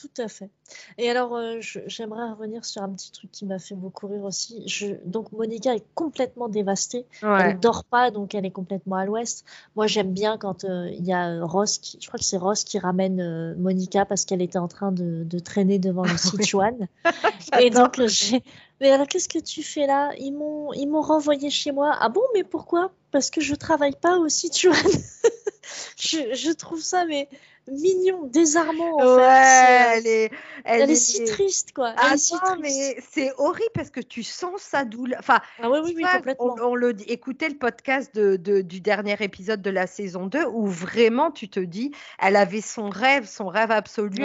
Tout 0.00 0.22
à 0.22 0.28
fait. 0.28 0.48
Et 0.96 1.10
alors, 1.10 1.36
euh, 1.36 1.58
j'aimerais 1.60 2.30
revenir 2.30 2.64
sur 2.64 2.82
un 2.82 2.88
petit 2.88 3.12
truc 3.12 3.30
qui 3.30 3.44
m'a 3.44 3.58
fait 3.58 3.74
beaucoup 3.74 4.06
rire 4.06 4.24
aussi. 4.24 4.62
Je, 4.66 4.86
donc, 5.04 5.30
Monica 5.32 5.74
est 5.74 5.84
complètement 5.94 6.48
dévastée. 6.48 7.04
Elle 7.20 7.28
Elle 7.40 7.60
dort 7.60 7.84
pas, 7.84 8.10
donc 8.10 8.34
elle 8.34 8.46
est 8.46 8.50
complètement 8.50 8.96
à 8.96 9.04
l'ouest. 9.04 9.44
Moi, 9.76 9.86
j'aime 9.86 10.12
bien 10.14 10.38
quand 10.38 10.64
euh, 10.64 10.88
il 10.90 11.04
y 11.04 11.12
a 11.12 11.28
euh, 11.28 11.44
Ross, 11.44 11.76
qui, 11.76 11.98
je 12.00 12.06
crois 12.06 12.18
que 12.18 12.24
c'est 12.24 12.38
Ross 12.38 12.64
qui 12.64 12.78
ramène 12.78 13.54
Monica 13.58 14.06
parce 14.06 14.24
qu'elle 14.24 14.40
était 14.40 14.58
en 14.58 14.68
train 14.68 14.90
de, 14.90 15.22
de 15.24 15.38
traîner 15.38 15.78
devant 15.78 16.04
le 16.04 16.16
Sichuan. 16.16 16.88
Et 17.60 17.68
donc, 17.68 18.00
j'ai. 18.06 18.42
Mais 18.80 18.90
alors, 18.90 19.06
qu'est-ce 19.06 19.28
que 19.28 19.38
tu 19.38 19.62
fais 19.62 19.86
là? 19.86 20.12
Ils 20.18 20.32
m'ont, 20.32 20.72
ils 20.72 20.86
m'ont 20.86 21.02
renvoyé 21.02 21.50
chez 21.50 21.72
moi. 21.72 21.94
Ah 22.00 22.08
bon, 22.08 22.22
mais 22.32 22.42
pourquoi? 22.44 22.90
Parce 23.10 23.28
que 23.28 23.42
je 23.42 23.54
travaille 23.54 23.96
pas 24.00 24.16
au 24.16 24.30
Sichuan. 24.30 24.74
je, 25.98 26.32
je 26.32 26.52
trouve 26.52 26.80
ça, 26.80 27.04
mais 27.04 27.28
mignon, 27.68 28.26
désarmant. 28.26 28.96
En 28.96 29.16
ouais, 29.16 29.22
fait. 29.22 29.98
elle 29.98 30.06
est, 30.06 30.30
elle, 30.64 30.90
est... 30.90 30.94
si 30.94 31.24
triste, 31.24 31.72
quoi. 31.72 31.94
Ah 31.96 32.16
si 32.16 32.34
mais 32.60 32.96
c'est 33.10 33.32
horrible 33.38 33.70
parce 33.74 33.90
que 33.90 34.00
tu 34.00 34.22
sens 34.22 34.60
sa 34.60 34.84
douleur. 34.84 35.18
Enfin, 35.20 35.40
ah, 35.62 35.70
oui, 35.70 35.78
oui, 35.84 35.94
oui, 35.96 36.04
complètement. 36.12 36.56
On, 36.62 36.74
le 36.74 36.94
écoutait 37.10 37.48
le 37.48 37.56
podcast 37.56 38.14
de, 38.14 38.36
de, 38.36 38.60
du 38.60 38.80
dernier 38.80 39.16
épisode 39.20 39.62
de 39.62 39.70
la 39.70 39.86
saison 39.86 40.26
2 40.26 40.46
où 40.46 40.66
vraiment 40.66 41.30
tu 41.30 41.48
te 41.48 41.60
dis, 41.60 41.92
elle 42.18 42.36
avait 42.36 42.60
son 42.60 42.88
rêve, 42.88 43.26
son 43.26 43.48
rêve 43.48 43.70
absolu, 43.70 44.24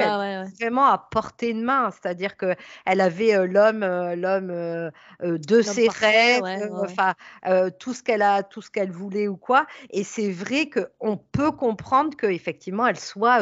vraiment 0.60 0.86
à 0.86 0.98
portée 0.98 1.54
de 1.54 1.62
main. 1.62 1.90
C'est-à-dire 1.92 2.38
que 2.38 2.56
elle 2.86 3.02
avait 3.02 3.36
euh, 3.36 3.48
l'homme, 3.48 3.84
euh, 3.84 4.16
l'homme 4.16 4.50
euh, 4.50 4.92
de 5.22 5.62
ses 5.62 5.88
rêves, 5.88 6.44
enfin 6.82 7.14
tout 7.80 7.94
ce 7.94 8.04
qu'elle 8.04 8.22
a, 8.22 8.44
tout 8.44 8.62
ce 8.62 8.70
qu'elle 8.70 8.92
voulait 8.92 9.28
ou 9.28 9.38
quoi. 9.38 9.66
Et 9.90 10.04
c'est 10.04 10.32
vrai 10.32 10.70
qu'on 10.70 11.18
peut 11.18 11.52
comprendre 11.52 12.16
qu'effectivement 12.18 12.88
elle 12.88 13.00
soit 13.00 13.35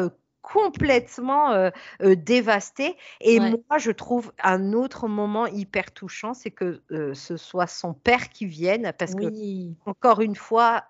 complètement 0.44 1.52
euh, 1.52 1.72
euh, 2.04 2.16
dévastée. 2.16 2.96
Et 3.22 3.40
moi, 3.40 3.78
je 3.80 3.90
trouve 3.90 4.32
un 4.44 4.74
autre 4.74 5.08
moment 5.08 5.48
hyper 5.48 5.92
touchant, 5.92 6.36
c'est 6.36 6.52
que 6.52 6.82
euh, 6.92 7.16
ce 7.16 7.38
soit 7.38 7.66
son 7.66 7.94
père 7.94 8.30
qui 8.30 8.46
vienne, 8.46 8.94
parce 9.00 9.16
que, 9.16 9.26
encore 9.86 10.22
une 10.22 10.36
fois, 10.36 10.84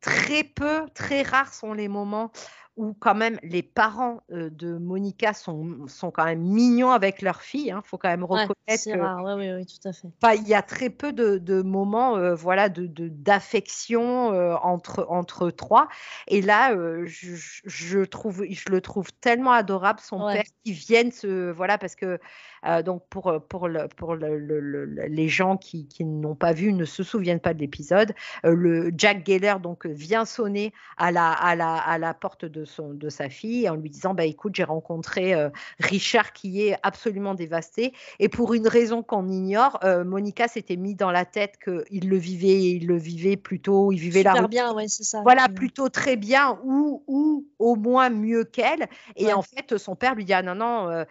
très 0.00 0.44
peu, 0.44 0.82
très 0.94 1.22
rares 1.22 1.54
sont 1.54 1.72
les 1.72 1.88
moments 1.88 2.30
où 2.76 2.94
quand 2.94 3.14
même 3.14 3.38
les 3.42 3.62
parents 3.62 4.22
de 4.30 4.78
Monica 4.78 5.34
sont, 5.34 5.86
sont 5.88 6.10
quand 6.10 6.24
même 6.24 6.40
mignons 6.42 6.90
avec 6.90 7.22
leur 7.22 7.42
fille. 7.42 7.66
Il 7.66 7.70
hein. 7.70 7.82
faut 7.84 7.98
quand 7.98 8.08
même 8.08 8.24
reconnaître 8.24 8.54
c'est 8.66 8.94
rare, 8.94 9.22
oui, 9.36 9.52
oui, 9.52 9.66
tout 9.66 9.88
à 9.88 9.92
fait. 9.92 10.08
il 10.38 10.48
y 10.48 10.54
a 10.54 10.62
très 10.62 10.90
peu 10.90 11.12
de, 11.12 11.38
de 11.38 11.62
moments 11.62 12.34
voilà, 12.34 12.68
de, 12.68 12.86
d'affection 13.08 14.28
entre, 14.62 15.06
entre 15.08 15.50
trois. 15.50 15.88
Et 16.28 16.40
là, 16.40 16.74
je, 17.04 17.36
je, 17.64 17.98
trouve, 18.00 18.44
je 18.48 18.70
le 18.70 18.80
trouve 18.80 19.12
tellement 19.20 19.52
adorable, 19.52 20.00
son 20.00 20.18
père 20.32 20.44
qui 20.64 20.72
vienne 20.72 21.12
se... 21.12 21.50
Voilà, 21.50 21.78
parce 21.78 21.94
que 21.94 22.18
euh, 22.64 22.82
donc 22.82 23.02
pour, 23.08 23.28
euh, 23.28 23.38
pour, 23.38 23.68
le, 23.68 23.88
pour 23.88 24.14
le, 24.14 24.84
les 25.08 25.28
gens 25.28 25.56
qui, 25.56 25.86
qui 25.88 26.04
n'ont 26.04 26.34
pas 26.34 26.52
vu, 26.52 26.72
ne 26.72 26.84
se 26.84 27.02
souviennent 27.02 27.40
pas 27.40 27.54
de 27.54 27.58
l'épisode, 27.58 28.14
euh, 28.44 28.54
le 28.54 28.92
Jack 28.96 29.26
Geller 29.26 29.54
donc 29.60 29.86
vient 29.86 30.24
sonner 30.24 30.72
à 30.96 31.10
la, 31.10 31.32
à 31.32 31.56
la, 31.56 31.74
à 31.74 31.98
la 31.98 32.14
porte 32.14 32.44
de, 32.44 32.64
son, 32.64 32.90
de 32.94 33.08
sa 33.08 33.28
fille 33.28 33.68
en 33.68 33.76
lui 33.76 33.90
disant 33.90 34.14
bah 34.14 34.24
écoute 34.24 34.54
j'ai 34.54 34.64
rencontré 34.64 35.34
Richard 35.80 36.32
qui 36.32 36.62
est 36.62 36.76
absolument 36.82 37.34
dévasté 37.34 37.92
et 38.18 38.28
pour 38.28 38.54
une 38.54 38.68
raison 38.68 39.02
qu'on 39.02 39.28
ignore, 39.28 39.80
Monica 40.04 40.48
s'était 40.48 40.76
mis 40.76 40.94
dans 40.94 41.10
la 41.10 41.24
tête 41.24 41.54
qu'il 41.62 42.08
le 42.08 42.16
vivait, 42.16 42.62
il 42.62 42.86
le 42.86 42.96
vivait 42.96 43.36
plutôt, 43.36 43.92
il 43.92 43.98
vivait 43.98 44.20
Super 44.20 44.48
bien, 44.48 44.74
ouais, 44.74 44.88
c'est 44.88 45.04
ça. 45.04 45.22
Voilà, 45.22 45.48
plutôt 45.48 45.88
très 45.88 46.16
bien 46.16 46.58
ou, 46.64 47.02
ou 47.06 47.46
au 47.58 47.76
moins 47.76 48.10
mieux 48.10 48.44
qu'elle. 48.44 48.88
Et 49.16 49.32
en 49.32 49.42
fait, 49.42 49.78
son 49.78 49.96
père 49.96 50.14
lui 50.14 50.24
dit 50.24 50.32
ah 50.32 50.42
non 50.42 50.54
non, 50.54 51.04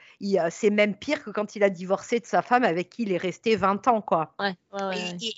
c'est 0.50 0.70
même 0.70 0.96
pire 0.96 1.24
que 1.24 1.32
quand 1.32 1.41
quand 1.42 1.56
il 1.56 1.64
a 1.64 1.72
divorcé 1.72 2.20
de 2.20 2.26
sa 2.26 2.44
femme 2.44 2.64
avec 2.64 2.92
qui 2.92 3.02
il 3.02 3.12
est 3.12 3.18
resté 3.18 3.56
20 3.56 3.88
ans, 3.88 4.02
quoi. 4.02 4.36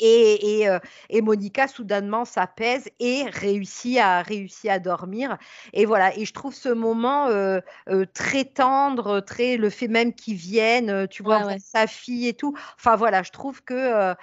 et, 0.01 0.59
et, 0.59 0.69
euh, 0.69 0.79
et, 1.09 1.21
Monica, 1.21 1.69
soudainement, 1.69 2.25
s'apaise 2.25 2.89
et 2.99 3.23
réussit 3.23 3.97
à, 3.99 4.21
réussit 4.21 4.69
à 4.69 4.79
dormir. 4.79 5.37
Et 5.71 5.85
voilà, 5.85 6.15
et 6.17 6.25
je 6.25 6.33
trouve 6.33 6.53
ce 6.53 6.67
moment 6.67 7.27
euh, 7.27 7.61
euh, 7.89 8.05
très 8.13 8.43
tendre, 8.43 9.21
très 9.21 9.55
le 9.55 9.69
fait 9.69 9.87
même 9.87 10.13
qu'il 10.13 10.35
vienne, 10.35 11.07
tu 11.07 11.23
vois, 11.23 11.57
sa 11.59 11.87
fille 11.87 12.27
et 12.27 12.33
tout. 12.33 12.53
Enfin, 12.75 12.97
voilà, 12.97 13.23
je 13.23 13.31
trouve 13.31 13.63
que, 13.63 14.13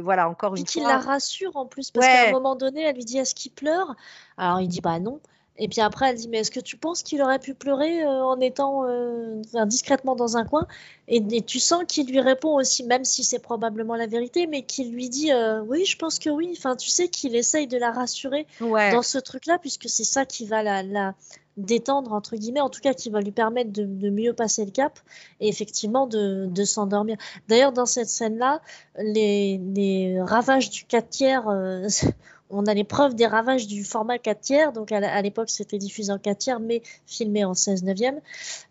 voilà, 0.00 0.28
encore 0.28 0.54
une 0.54 0.58
fois. 0.58 0.70
qu'il 0.70 0.82
la 0.84 0.98
rassure 0.98 1.56
en 1.56 1.66
plus, 1.66 1.90
parce 1.90 2.06
qu'à 2.06 2.28
un 2.28 2.30
moment 2.30 2.54
donné, 2.54 2.82
elle 2.82 2.94
lui 2.94 3.04
dit 3.04 3.18
est-ce 3.18 3.34
qu'il 3.34 3.52
pleure? 3.52 3.96
Alors 4.36 4.60
il 4.60 4.68
dit 4.68 4.80
bah 4.80 5.00
non. 5.00 5.20
Et 5.58 5.66
puis 5.68 5.80
après, 5.80 6.10
elle 6.10 6.16
dit, 6.16 6.28
mais 6.28 6.38
est-ce 6.38 6.52
que 6.52 6.60
tu 6.60 6.76
penses 6.76 7.02
qu'il 7.02 7.20
aurait 7.20 7.40
pu 7.40 7.52
pleurer 7.52 8.04
euh, 8.04 8.24
en 8.24 8.40
étant 8.40 8.84
euh, 8.86 9.42
discrètement 9.66 10.14
dans 10.14 10.36
un 10.36 10.44
coin? 10.44 10.66
Et, 11.08 11.20
tu 11.42 11.58
sens 11.58 11.84
qu'il 11.88 12.06
lui 12.08 12.20
répond 12.20 12.56
aussi, 12.56 12.84
même 12.84 13.04
si 13.04 13.24
c'est 13.24 13.40
probablement 13.40 13.96
la 13.96 14.06
vérité, 14.06 14.46
mais 14.46 14.62
qu'il 14.62 14.92
lui 14.92 15.08
dit, 15.08 15.32
euh, 15.32 15.60
oui, 15.62 15.84
je 15.84 15.96
pense 15.96 16.18
que 16.20 16.30
oui. 16.30 16.54
Enfin, 16.56 16.76
tu 16.76 16.88
sais 16.90 17.08
qu'il 17.08 17.34
essaye 17.34 17.66
de 17.66 17.76
la 17.76 17.90
rassurer 17.90 18.46
dans 18.60 19.02
ce 19.02 19.18
truc-là, 19.18 19.58
puisque 19.58 19.88
c'est 19.88 20.04
ça 20.04 20.24
qui 20.24 20.46
va 20.46 20.62
la, 20.62 21.14
détendre, 21.56 22.12
entre 22.12 22.36
guillemets, 22.36 22.60
en 22.60 22.70
tout 22.70 22.80
cas 22.80 22.94
qui 22.94 23.10
va 23.10 23.20
lui 23.20 23.32
permettre 23.32 23.72
de, 23.72 24.10
mieux 24.10 24.32
passer 24.32 24.64
le 24.64 24.70
cap 24.70 25.00
et 25.40 25.48
effectivement 25.48 26.06
de, 26.06 26.64
s'endormir. 26.64 27.16
D'ailleurs, 27.48 27.72
dans 27.72 27.86
cette 27.86 28.08
scène-là, 28.08 28.60
les, 28.96 29.60
les, 29.74 30.20
ravages 30.22 30.70
du 30.70 30.84
4 30.84 31.08
tiers 31.08 31.44
on 32.50 32.66
a 32.66 32.74
les 32.74 32.84
preuves 32.84 33.14
des 33.14 33.26
ravages 33.26 33.66
du 33.66 33.84
format 33.84 34.18
4 34.18 34.40
tiers. 34.40 34.72
Donc 34.72 34.92
à 34.92 35.22
l'époque, 35.22 35.50
c'était 35.50 35.78
diffusé 35.78 36.12
en 36.12 36.18
4 36.18 36.38
tiers, 36.38 36.60
mais 36.60 36.82
filmé 37.06 37.44
en 37.44 37.54
16 37.54 37.84
neuvième. 37.84 38.20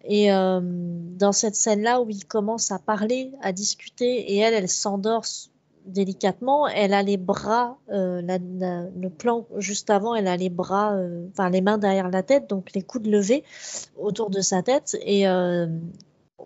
Et 0.03 0.31
euh, 0.31 0.60
dans 0.63 1.31
cette 1.31 1.55
scène-là 1.55 2.01
où 2.01 2.10
il 2.10 2.25
commence 2.25 2.72
à 2.72 2.79
parler, 2.79 3.31
à 3.41 3.51
discuter, 3.51 4.34
et 4.34 4.38
elle, 4.38 4.53
elle 4.53 4.69
s'endort 4.69 5.25
délicatement. 5.86 6.68
Elle 6.68 6.94
a 6.94 7.03
les 7.03 7.18
bras, 7.18 7.77
euh, 7.92 8.22
le 8.22 9.09
plan 9.09 9.46
juste 9.57 9.90
avant, 9.90 10.16
elle 10.16 10.27
a 10.27 10.35
les 10.35 10.50
bras, 10.50 10.94
euh, 10.94 11.27
enfin 11.31 11.50
les 11.50 11.61
mains 11.61 11.77
derrière 11.77 12.09
la 12.09 12.24
tête, 12.24 12.50
donc 12.50 12.74
les 12.74 12.81
coudes 12.81 13.07
levés 13.07 13.44
autour 13.98 14.29
de 14.29 14.42
sa 14.42 14.63
tête. 14.63 14.98
Et 15.01 15.24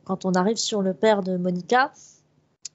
quand 0.04 0.26
on 0.26 0.34
arrive 0.34 0.58
sur 0.58 0.82
le 0.82 0.94
père 0.94 1.24
de 1.24 1.38
Monica, 1.38 1.91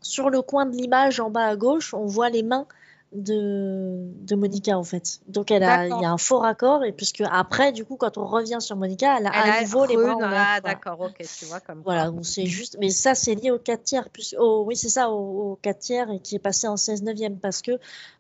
sur 0.01 0.31
le 0.31 0.43
coin 0.43 0.67
de 0.67 0.77
l'image 0.77 1.21
en 1.21 1.31
bas 1.31 1.47
à 1.47 1.57
gauche, 1.57 1.93
on 1.93 2.07
voit 2.07 2.31
les 2.31 2.43
mains 2.43 2.67
de, 3.13 4.11
de 4.25 4.35
Monica 4.35 4.77
en 4.77 4.85
fait. 4.85 5.21
Donc 5.29 5.51
elle 5.51 5.63
a, 5.63 5.87
il 5.87 6.01
y 6.01 6.05
a 6.05 6.11
un 6.11 6.19
faux 6.19 6.39
raccord 6.39 6.85
et 6.85 6.93
puisque 6.93 7.23
après 7.31 7.73
du 7.73 7.85
coup 7.85 7.97
quand 7.97 8.19
on 8.19 8.27
revient 8.27 8.59
sur 8.61 8.77
Monica, 8.77 9.17
elle 9.19 9.27
a 9.27 9.31
à 9.31 9.61
nouveau 9.63 9.87
les 9.87 9.97
bras 9.97 10.17
Ah 10.21 10.61
d'accord, 10.61 11.01
ok, 11.01 11.25
tu 11.39 11.45
vois 11.47 11.61
comme. 11.61 11.83
Voilà, 11.85 12.11
c'est 12.23 12.47
juste, 12.47 12.77
mais 12.81 12.91
ça 12.91 13.15
c'est 13.15 13.35
lié 13.35 13.51
au 13.51 13.59
4 13.59 13.83
tiers, 13.83 14.11
plus, 14.11 14.35
oh, 14.39 14.65
oui 14.67 14.77
c'est 14.77 14.89
ça, 14.89 15.11
au, 15.11 15.59
4 15.63 15.79
tiers 15.79 16.11
et 16.11 16.21
qui 16.21 16.37
est 16.37 16.41
passé 16.41 16.67
en 16.67 16.77
16 16.77 17.03
neuvième 17.03 17.39
parce 17.39 17.63
que 17.63 17.73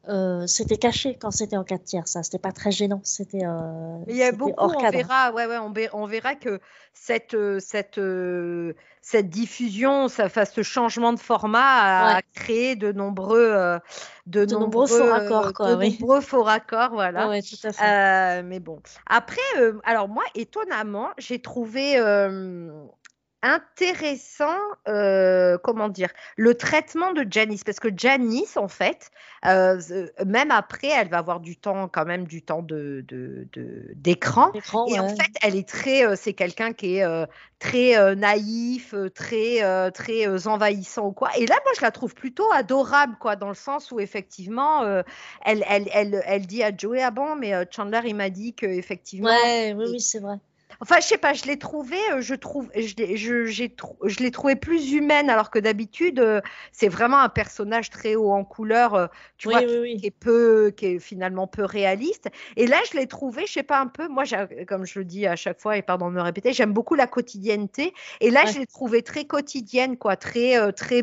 euh, 0.09 0.46
c'était 0.46 0.79
caché 0.79 1.18
quand 1.20 1.31
c'était 1.31 1.57
en 1.57 1.64
4 1.64 1.83
tiers, 1.83 2.09
ça 2.09 2.22
c'était 2.22 2.38
pas 2.38 2.53
très 2.53 2.70
gênant, 2.70 3.01
c'était. 3.03 3.44
Euh, 3.44 3.99
il 4.07 4.16
y 4.16 4.22
a 4.22 4.33
beaucoup, 4.33 4.55
on 4.59 4.90
verra, 4.90 5.33
ouais 5.33 5.46
ouais, 5.46 5.59
on, 5.92 6.07
verra 6.07 6.35
que 6.37 6.61
cette 6.94 7.35
euh, 7.35 8.75
cette 9.07 9.29
diffusion, 9.29 10.09
ça, 10.09 10.29
ce 10.29 10.64
changement 10.64 11.12
de 11.12 11.21
format 11.21 12.16
a 12.16 12.23
créé 12.35 12.75
de 12.75 12.90
nombreux, 12.90 13.38
euh, 13.53 13.79
de, 14.27 14.45
nombreux, 14.45 14.88
faux 14.88 15.09
raccords, 15.09 15.53
quoi, 15.53 15.77
de 15.77 15.85
nombreux 15.85 16.21
faux 16.21 16.42
raccords, 16.42 16.90
voilà. 16.90 17.29
Ouais, 17.29 17.40
tout 17.40 17.55
à 17.62 17.73
fait. 17.73 17.85
Euh, 17.85 18.42
mais 18.45 18.59
bon, 18.59 18.81
après, 19.07 19.38
euh, 19.59 19.75
alors 19.85 20.09
moi, 20.09 20.25
étonnamment, 20.35 21.11
j'ai 21.19 21.40
trouvé 21.40 21.95
intéressant, 23.46 24.59
euh, 24.88 25.56
comment 25.62 25.88
dire, 25.88 26.11
le 26.37 26.54
traitement 26.54 27.12
de 27.12 27.24
Janice, 27.28 27.62
parce 27.62 27.78
que 27.78 27.88
Janice, 27.96 28.56
en 28.56 28.66
fait, 28.66 29.11
euh, 29.44 29.80
même 30.26 30.50
après, 30.50 30.88
elle 30.88 31.09
va 31.09 31.18
avoir 31.18 31.38
du 31.40 31.56
temps, 31.56 31.88
quand 31.88 32.04
même, 32.04 32.26
du 32.26 32.42
temps 32.42 32.62
de, 32.62 33.04
d'écran. 33.94 34.50
et 34.88 34.98
en 34.98 35.09
fait, 35.09 35.30
elle 35.42 35.54
est 35.54 35.68
très, 35.68 36.04
euh, 36.04 36.14
c'est 36.16 36.32
quelqu'un 36.32 36.72
qui 36.72 36.96
est 36.96 37.06
très 37.61 38.16
naïf, 38.16 38.94
très, 39.14 39.90
très 39.92 40.46
envahissant 40.48 41.06
ou 41.06 41.12
quoi. 41.12 41.30
Et 41.38 41.46
là, 41.46 41.56
moi, 41.64 41.72
je 41.76 41.82
la 41.82 41.92
trouve 41.92 42.14
plutôt 42.14 42.50
adorable, 42.52 43.16
quoi, 43.20 43.37
dans 43.37 43.48
le 43.48 43.54
sens 43.54 43.92
où 43.92 44.00
effectivement, 44.00 44.85
elle, 45.44 45.64
elle, 45.68 45.88
elle, 45.92 46.22
elle, 46.26 46.46
dit 46.46 46.64
à 46.64 46.76
Joey, 46.76 47.02
ah 47.02 47.12
bon, 47.12 47.37
mais 47.37 47.52
Chandler, 47.70 48.00
il 48.06 48.16
m'a 48.16 48.30
dit 48.30 48.54
que 48.54 48.66
effectivement. 48.66 49.28
Ouais, 49.28 49.72
oui, 49.76 49.87
oui, 49.90 50.00
c'est 50.00 50.18
vrai. 50.18 50.38
Enfin, 50.81 50.96
je 51.00 51.07
sais 51.07 51.18
pas, 51.18 51.33
je 51.33 51.44
l'ai 51.44 51.59
trouvé, 51.59 51.96
euh, 52.12 52.20
je 52.20 52.35
trouve, 52.35 52.68
je 52.76 52.94
je, 53.16 53.46
je 53.46 54.18
l'ai 54.18 54.31
trouvé 54.31 54.57
plus 54.57 54.92
humaine, 54.92 55.31
alors 55.31 55.50
que 55.50 55.59
d'habitude, 55.59 56.20
euh, 56.20 56.40
c'est 56.70 56.88
vraiment 56.88 57.18
un 57.18 57.31
personnage 57.31 57.88
très 57.88 58.14
haut 58.14 58.31
en 58.31 58.44
couleur, 58.44 58.94
euh, 58.94 59.07
tu 59.38 59.48
vois, 59.48 59.62
qui, 59.62 60.00
est 60.02 60.11
peu, 60.11 60.70
qui 60.76 60.87
est 60.87 60.98
finalement 60.98 61.46
peu 61.46 61.64
réaliste. 61.64 62.29
Et 62.57 62.66
là, 62.66 62.76
je 62.90 62.98
l'ai 62.98 63.07
trouvé, 63.07 63.46
je 63.46 63.52
sais 63.52 63.62
pas 63.62 63.81
un 63.81 63.87
peu, 63.87 64.09
moi, 64.09 64.24
comme 64.68 64.85
je 64.85 64.98
le 64.98 65.05
dis 65.07 65.26
à 65.26 65.37
chaque 65.37 65.61
fois, 65.61 65.79
et 65.79 65.83
pardon 65.83 66.11
de 66.11 66.14
me 66.14 66.20
répéter, 66.20 66.52
j'aime 66.52 66.72
beaucoup 66.72 66.94
la 66.94 67.07
quotidienneté. 67.07 67.94
Et 68.20 68.31
là, 68.31 68.44
je 68.44 68.59
l'ai 68.59 68.66
trouvé 68.66 69.02
très 69.02 69.24
quotidienne, 69.24 69.96
quoi, 69.96 70.16
très, 70.16 70.72
très. 70.72 71.02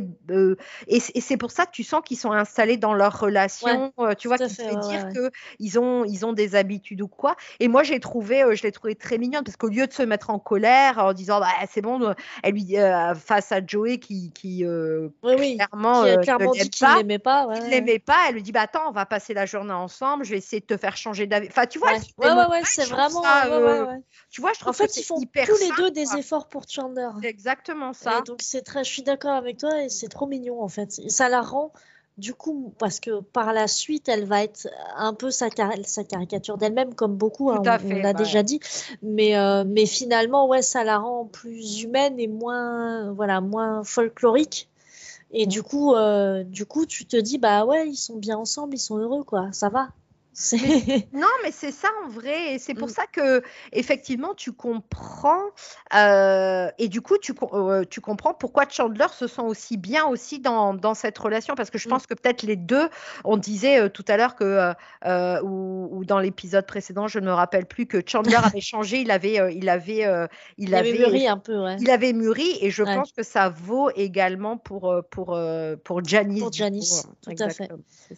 et, 0.88 0.99
c'est 0.99 1.38
pour 1.38 1.52
ça 1.52 1.65
que 1.65 1.71
tu 1.71 1.84
sens 1.84 2.02
qu'ils 2.06 2.17
sont 2.17 2.32
installés 2.32 2.78
dans 2.78 2.93
leur 2.93 3.19
relation, 3.19 3.91
tu 4.19 4.28
vois, 4.28 4.38
qui 4.38 4.54
fait, 4.54 4.76
dire 4.76 5.10
que 5.13 5.32
ils 5.60 5.80
ont, 5.80 6.04
ils 6.06 6.26
ont 6.26 6.34
des 6.34 6.56
habitudes 6.56 7.02
ou 7.02 7.08
quoi. 7.08 7.36
Et 7.60 7.67
moi, 7.67 7.82
j'ai 7.82 7.99
trouvé, 7.99 8.43
je 8.56 8.62
l'ai 8.62 8.71
trouvé 8.71 8.95
très 8.95 9.17
mignonne 9.17 9.43
parce 9.54 9.58
que 9.58 9.66
au 9.68 9.78
lieu 9.78 9.88
de 9.88 9.94
se 9.94 10.02
mettre 10.02 10.32
en 10.32 10.39
colère 10.39 10.98
en 10.98 11.13
disant 11.13 11.39
bah, 11.39 11.48
c'est 11.72 11.82
bon, 11.82 12.02
euh, 12.02 12.13
elle 12.42 12.54
lui 12.54 12.78
euh, 12.78 13.13
face 13.13 13.52
à 13.52 13.66
Joey 13.66 14.00
qui, 14.00 14.32
qui 14.32 14.66
euh, 14.66 15.10
clairement, 15.22 16.04
dit 16.04 16.70
qu'il 16.70 16.88
ne 16.88 16.98
l'aimait 16.98 17.20
pas, 17.20 17.48
l'aimait 17.70 18.00
pas, 18.00 18.18
elle 18.28 18.36
lui 18.36 18.44
dit 18.44 18.52
bah 18.52 18.62
attends, 18.62 18.89
on 18.89 18.92
va 18.92 19.06
passer 19.06 19.34
la 19.34 19.46
journée 19.46 19.74
ensemble, 19.74 20.26
je 20.26 20.32
vais 20.32 20.38
essayer 20.38 20.60
de 20.60 20.66
te 20.66 20.78
faire 20.78 20.98
changer 20.98 21.28
d'avis. 21.28 21.48
Enfin, 21.50 21.68
tu 21.68 21.78
vois, 21.78 21.92
ouais, 21.92 22.62
c'est 22.63 22.86
vraiment. 22.86 23.22
tu 24.32 24.42
vois, 24.42 24.54
je 24.54 24.60
trouve 24.60 24.72
en 24.72 24.74
fait, 24.74 24.98
ils 24.98 25.04
font 25.04 25.22
tous 25.22 25.60
les 25.60 25.72
deux 25.78 25.92
des 25.92 26.16
efforts 26.18 26.48
pour 26.48 26.63
Chandler. 26.68 27.10
exactement 27.22 27.94
ça. 27.94 28.22
donc 28.22 28.42
c'est 28.42 28.62
très, 28.62 28.84
je 28.84 28.89
suis 28.89 29.04
d'accord 29.04 29.34
avec 29.34 29.58
toi 29.58 29.84
et 29.84 29.89
c'est 29.89 30.08
trop 30.08 30.26
mignon 30.26 30.62
en 30.62 30.68
fait. 30.68 30.92
ça 31.10 31.30
la 31.30 31.42
rend 31.42 31.72
du 32.17 32.34
coup, 32.34 32.73
parce 32.78 32.99
que 32.99 33.21
par 33.21 33.54
la 33.54 33.67
suite, 33.67 34.08
elle 34.08 34.26
va 34.26 34.43
être 34.43 34.67
un 34.95 35.13
peu 35.13 35.32
sa, 35.32 35.47
sa 35.84 36.04
caricature 36.04 36.58
d'elle-même, 36.58 36.93
comme 36.93 37.15
beaucoup, 37.15 37.49
hein, 37.49 37.60
on, 37.60 37.89
l'a 37.89 38.13
déjà 38.13 38.43
dit. 38.43 38.60
Mais, 39.02 39.36
euh, 39.36 39.63
mais 39.65 39.86
finalement, 39.86 40.47
ouais, 40.47 40.62
ça 40.62 40.84
la 40.84 40.99
rend 40.99 41.26
plus 41.26 41.82
humaine 41.82 42.19
et 42.19 42.28
moins, 42.28 43.12
voilà, 43.13 43.41
moins 43.41 43.84
folklorique. 43.84 44.69
Et 45.32 45.45
mmh. 45.45 45.49
du 45.49 45.63
coup, 45.63 45.95
euh, 45.95 46.43
du 46.43 46.65
coup, 46.65 46.86
tu 46.86 47.06
te 47.06 47.17
dis, 47.17 47.39
bah 47.39 47.65
ouais, 47.65 47.89
ils 47.89 47.95
sont 47.95 48.17
bien 48.17 48.38
ensemble, 48.38 48.76
ils 48.76 48.80
sont 48.80 48.97
heureux, 48.97 49.23
quoi, 49.23 49.52
ça 49.52 49.69
va. 49.69 49.89
non, 51.13 51.28
mais 51.43 51.52
c'est 51.52 51.72
ça 51.72 51.89
en 52.04 52.10
vrai. 52.10 52.54
Et 52.54 52.60
c'est 52.60 52.74
pour 52.74 52.88
mm. 52.88 52.91
ça 52.91 53.06
que, 53.06 53.43
effectivement, 53.72 54.34
tu 54.34 54.52
comprends. 54.52 55.43
Euh, 55.96 56.69
et 56.80 56.88
du 56.88 57.02
coup, 57.02 57.17
tu, 57.19 57.34
euh, 57.54 57.84
tu, 57.88 58.02
comprends 58.02 58.34
pourquoi 58.34 58.67
Chandler 58.67 59.06
se 59.13 59.28
sent 59.28 59.41
aussi 59.41 59.78
bien 59.78 60.06
aussi 60.06 60.39
dans, 60.39 60.74
dans 60.74 60.96
cette 60.96 61.17
relation. 61.17 61.54
Parce 61.56 61.69
que 61.69 61.78
je 61.78 61.88
mm. 61.88 61.91
pense 61.91 62.08
que 62.08 62.15
peut-être 62.15 62.41
les 62.43 62.56
deux, 62.56 62.89
on 63.24 63.38
disait 63.38 63.82
euh, 63.82 63.89
tout 63.89 64.06
à 64.08 64.17
l'heure 64.17 64.36
que, 64.36 64.74
ou, 65.43 66.04
dans 66.06 66.19
l'épisode 66.19 66.65
précédent, 66.65 67.08
je 67.08 67.19
ne 67.19 67.26
me 67.26 67.34
rappelle 67.34 67.65
plus, 67.65 67.86
que 67.86 68.02
Chandler 68.06 68.36
avait 68.43 68.62
changé. 68.62 69.02
Il 69.02 69.12
avait, 69.12 69.56
il 69.56 69.69
avait, 69.69 70.06
il, 70.58 70.74
avait, 70.74 70.93
mûri 70.93 71.28
un 71.28 71.38
peu. 71.38 71.63
Il 71.80 71.91
avait 71.91 72.13
mûri. 72.13 72.58
Et 72.62 72.72
je 72.72 72.84
pense 72.84 73.12
que 73.12 73.24
ça 73.24 73.50
vaut 73.50 73.91
également 73.96 74.58
pour, 74.58 74.96
pour, 75.12 75.38
pour 75.84 76.04
Janice. 76.04 76.41
Pour 76.41 76.54
Janice, 76.54 77.08
tout 77.22 77.36
à 77.39 77.50
fait. 77.50 77.69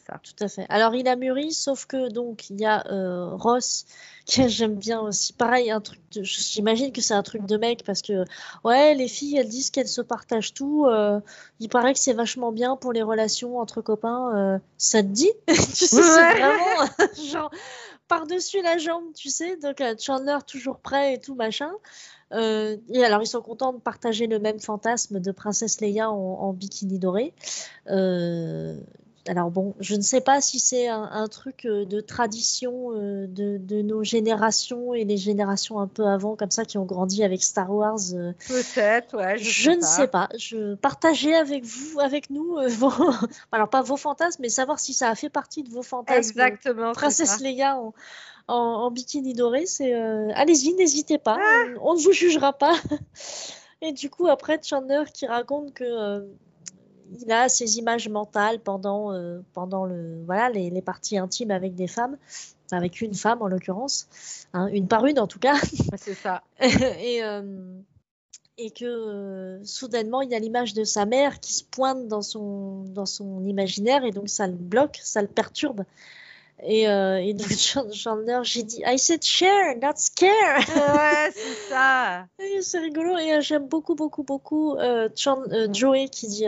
Ça. 0.05 0.19
Tout 0.23 0.43
à 0.43 0.47
fait. 0.47 0.65
Alors, 0.69 0.95
il 0.95 1.07
a 1.07 1.15
mûri, 1.15 1.51
sauf 1.51 1.85
que 1.85 2.04
donc 2.09 2.49
il 2.49 2.59
y 2.59 2.65
a 2.65 2.85
euh, 2.91 3.29
Ross 3.31 3.85
que 4.33 4.47
j'aime 4.47 4.75
bien 4.75 4.99
aussi. 5.01 5.33
Pareil, 5.33 5.71
un 5.71 5.81
truc. 5.81 5.99
J'imagine 6.11 6.91
que 6.91 7.01
c'est 7.01 7.13
un 7.13 7.23
truc 7.23 7.45
de 7.45 7.57
mec 7.57 7.83
parce 7.83 8.01
que 8.01 8.25
ouais, 8.63 8.95
les 8.95 9.07
filles 9.07 9.37
elles 9.37 9.49
disent 9.49 9.69
qu'elles 9.69 9.87
se 9.87 10.01
partagent 10.01 10.53
tout. 10.53 10.85
Euh, 10.85 11.19
il 11.59 11.69
paraît 11.69 11.93
que 11.93 11.99
c'est 11.99 12.13
vachement 12.13 12.51
bien 12.51 12.75
pour 12.75 12.93
les 12.93 13.03
relations 13.03 13.59
entre 13.59 13.81
copains. 13.81 14.35
Euh, 14.35 14.59
ça 14.77 15.01
te 15.01 15.07
dit? 15.07 15.31
Tu 15.47 15.87
sais, 15.87 15.87
c'est 15.87 16.33
vraiment 16.33 16.85
genre 17.31 17.51
par-dessus 18.07 18.61
la 18.61 18.77
jambe, 18.77 19.13
tu 19.13 19.29
sais. 19.29 19.57
Donc 19.57 19.81
Chandler 19.99 20.37
toujours 20.47 20.79
prêt 20.79 21.15
et 21.15 21.19
tout 21.19 21.35
machin. 21.35 21.71
et 22.31 23.03
alors, 23.03 23.21
ils 23.21 23.27
sont 23.27 23.41
contents 23.41 23.73
de 23.73 23.79
partager 23.79 24.27
le 24.27 24.39
même 24.39 24.59
fantasme 24.59 25.19
de 25.19 25.31
Princesse 25.31 25.81
Leia 25.81 26.09
en, 26.09 26.15
en 26.15 26.53
bikini 26.53 26.99
doré. 26.99 27.33
Euh, 27.89 28.79
alors 29.27 29.49
bon, 29.49 29.73
je 29.79 29.95
ne 29.95 30.01
sais 30.01 30.21
pas 30.21 30.39
si 30.39 30.59
c'est 30.59 30.87
un, 30.87 31.27
truc 31.27 31.65
euh, 31.65 31.85
de 31.85 31.99
tradition 31.99 32.91
euh, 32.93 33.25
de, 33.27 33.81
nos 33.81 34.03
générations 34.03 34.93
et 34.93 35.03
les 35.03 35.17
générations 35.17 35.79
un 35.79 35.87
peu 35.87 36.05
avant, 36.05 36.35
comme 36.35 36.51
ça, 36.51 36.63
qui 36.63 36.77
ont 36.77 36.85
grandi 36.85 37.23
avec 37.23 37.43
Star 37.43 37.71
Wars. 37.71 37.97
Euh. 38.13 38.33
Peut-être, 38.47 39.17
ouais. 39.17 39.37
Je, 39.37 39.71
ne 39.71 39.81
sais 39.81 40.07
pas. 40.07 40.29
Je 40.37 40.75
partageais 40.75 41.33
avec 41.33 41.65
vous, 41.65 41.99
avec 41.99 42.29
nous, 42.29 42.57
vos... 42.69 42.91
alors 43.51 43.69
pas 43.69 43.81
vos 43.81 43.97
fantasmes, 43.97 44.41
mais 44.41 44.49
savoir 44.49 44.79
si 44.79 44.93
ça 44.93 45.09
a 45.09 45.15
fait 45.15 45.29
partie 45.29 45.63
de 45.63 45.69
vos 45.69 45.83
fantasmes. 45.83 46.17
Exactement. 46.17 46.91
Princesse 46.93 47.39
Leia 47.39 47.77
en, 47.77 47.93
en, 48.47 48.91
bikini 48.91 49.33
doré, 49.33 49.65
c'est. 49.65 49.93
Allez-y, 50.33 50.73
n'hésitez 50.73 51.17
pas. 51.17 51.39
Ah. 51.39 51.63
on, 51.81 51.95
ne 51.95 51.99
vous 51.99 52.11
jugera 52.11 52.53
pas. 52.53 52.75
Et 53.81 53.91
du 53.91 54.09
coup, 54.09 54.27
après, 54.27 54.59
Chandler 54.63 55.03
qui 55.13 55.25
raconte 55.25 55.73
que 55.73 56.25
il 57.11 57.31
a 57.31 57.49
ces 57.49 57.77
images 57.77 58.09
mentales 58.09 58.59
pendant, 58.59 59.13
euh, 59.13 59.41
pendant 59.53 59.85
le, 59.85 60.23
voilà, 60.25 60.49
les, 60.49 60.81
parties 60.81 61.17
intimes 61.17 61.51
avec 61.51 61.75
des 61.75 61.87
femmes, 61.87 62.17
avec 62.71 63.01
une 63.01 63.13
femme 63.13 63.41
en 63.41 63.47
l'occurrence, 63.47 64.07
hein, 64.53 64.67
une 64.67 64.87
par 64.87 65.05
une 65.05 65.19
en 65.19 65.27
tout 65.27 65.39
cas. 65.39 65.55
C'est 65.97 66.13
ça. 66.13 66.43
et, 66.59 67.23
euh, 67.23 67.79
et 68.57 68.71
que 68.71 68.85
euh, 68.85 69.63
soudainement, 69.63 70.21
il 70.21 70.31
y 70.31 70.35
a 70.35 70.39
l'image 70.39 70.73
de 70.73 70.83
sa 70.83 71.05
mère 71.05 71.39
qui 71.39 71.53
se 71.53 71.63
pointe 71.63 72.07
dans 72.07 72.21
son, 72.21 72.83
dans 72.83 73.05
son 73.05 73.43
imaginaire 73.45 74.03
et 74.05 74.11
donc 74.11 74.29
ça 74.29 74.47
le 74.47 74.53
bloque, 74.53 74.99
ça 75.03 75.21
le 75.21 75.27
perturbe. 75.27 75.83
Et, 76.63 76.83
et 76.83 77.33
donc 77.33 77.49
Chandler, 77.93 78.39
j'ai 78.43 78.63
dit 78.63 78.81
I 78.85 78.97
said 78.97 79.23
share, 79.23 79.75
not 79.81 79.93
scare. 79.97 80.59
Ouais, 80.59 81.31
c'est 81.33 81.69
ça. 81.69 82.25
c'est 82.61 82.79
rigolo 82.79 83.17
et 83.17 83.41
j'aime 83.41 83.67
beaucoup, 83.67 83.95
beaucoup, 83.95 84.23
beaucoup 84.23 84.75
Joey 85.71 86.09
qui 86.09 86.27
dit 86.27 86.45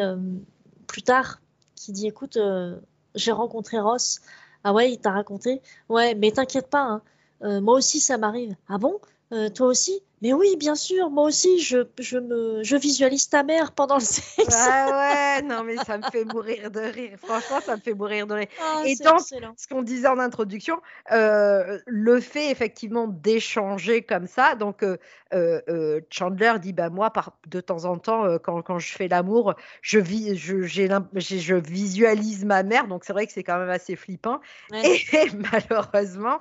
plus 0.88 1.04
tard 1.04 1.40
qui 1.78 1.92
dit 1.94 2.08
écoute, 2.08 2.38
euh, 2.38 2.76
j'ai 3.16 3.32
rencontré 3.32 3.80
Ross. 3.80 4.20
Ah 4.64 4.74
ouais, 4.74 4.92
il 4.92 5.00
t'a 5.00 5.12
raconté 5.12 5.62
Ouais, 5.88 6.16
mais 6.16 6.32
t'inquiète 6.32 6.68
pas, 6.68 6.82
hein. 6.82 7.02
euh, 7.44 7.62
moi 7.62 7.76
aussi 7.76 8.00
ça 8.02 8.18
m'arrive. 8.18 8.56
Ah 8.68 8.78
bon? 8.78 9.00
Euh, 9.32 9.50
Toi 9.50 9.68
aussi? 9.68 10.02
Mais 10.24 10.34
oui, 10.34 10.56
bien 10.58 10.74
sûr, 10.74 11.12
moi 11.12 11.26
aussi, 11.26 11.60
je, 11.60 11.86
je, 12.00 12.18
me, 12.18 12.64
je 12.64 12.76
visualise 12.76 13.30
ta 13.30 13.44
mère 13.44 13.72
pendant 13.72 13.96
le 13.96 14.04
sexe. 14.04 14.48
Ah 14.68 15.38
ouais, 15.40 15.42
non, 15.44 15.64
mais 15.64 15.76
ça 15.78 16.00
me 16.00 16.04
fait 16.12 16.26
mourir 16.26 16.72
de 16.72 16.80
rire. 16.80 17.18
Franchement, 17.22 17.60
ça 17.64 17.76
me 17.76 17.82
fait 17.82 17.94
mourir 17.94 18.26
de 18.26 18.34
rire. 18.34 18.48
Ah, 18.60 18.82
et 18.84 18.96
donc, 18.96 19.22
ce 19.22 19.68
qu'on 19.68 19.84
disait 19.84 20.08
en 20.08 20.18
introduction, 20.18 20.82
euh, 21.12 21.78
le 21.86 22.20
fait 22.20 22.50
effectivement 22.50 23.08
d'échanger 23.08 24.02
comme 24.02 24.26
ça, 24.26 24.56
donc 24.56 24.82
euh, 24.82 24.98
euh, 25.34 26.02
Chandler 26.10 26.54
dit, 26.60 26.74
bah 26.74 26.90
moi, 26.90 27.12
par, 27.12 27.34
de 27.46 27.62
temps 27.62 27.86
en 27.86 27.98
temps, 28.00 28.40
quand, 28.40 28.64
quand, 28.64 28.80
je 28.80 28.92
fais 28.94 29.08
l'amour, 29.08 29.54
je, 29.84 30.00
vis, 30.00 30.36
je, 30.36 30.64
je 30.64 31.56
visualise 31.56 32.44
ma 32.44 32.64
mère, 32.64 32.88
donc 32.88 33.04
c'est 33.04 33.14
vrai 33.14 33.28
que 33.28 33.34
c'est 33.34 33.44
quand 33.44 33.60
même 33.60 33.70
assez 33.70 33.96
flippant. 33.96 34.40
Et, 34.74 34.98
malheureusement, 35.52 36.40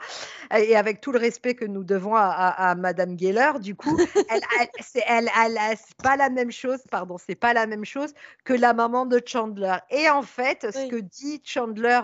et 0.57 0.77
avec 0.77 1.03
tout 1.03 1.13
le 1.13 1.19
respect 1.19 1.55
que 1.55 1.67
nous 1.67 1.85
devons 1.85 2.15
à, 2.15 2.23
à, 2.23 2.71
à 2.71 2.75
Madame 2.75 3.19
Geller, 3.19 3.53
du 3.67 3.75
coup, 3.75 3.99
elle, 4.31 4.41
c'est 4.81 5.03
elle, 5.09 5.29
pas 6.01 6.17
la 6.17 6.31
même 6.31 6.53
chose, 6.53 6.79
pardon, 6.89 7.17
c'est 7.19 7.35
pas 7.35 7.53
la 7.53 7.67
même 7.67 7.85
chose 7.85 8.15
que 8.45 8.53
la 8.53 8.75
maman 8.75 9.07
de 9.07 9.21
Chandler. 9.27 9.79
Et 9.91 10.09
en 10.09 10.23
fait, 10.23 10.69
ce 10.73 10.89
que 10.89 10.95
dit 10.95 11.43
Chandler 11.45 12.01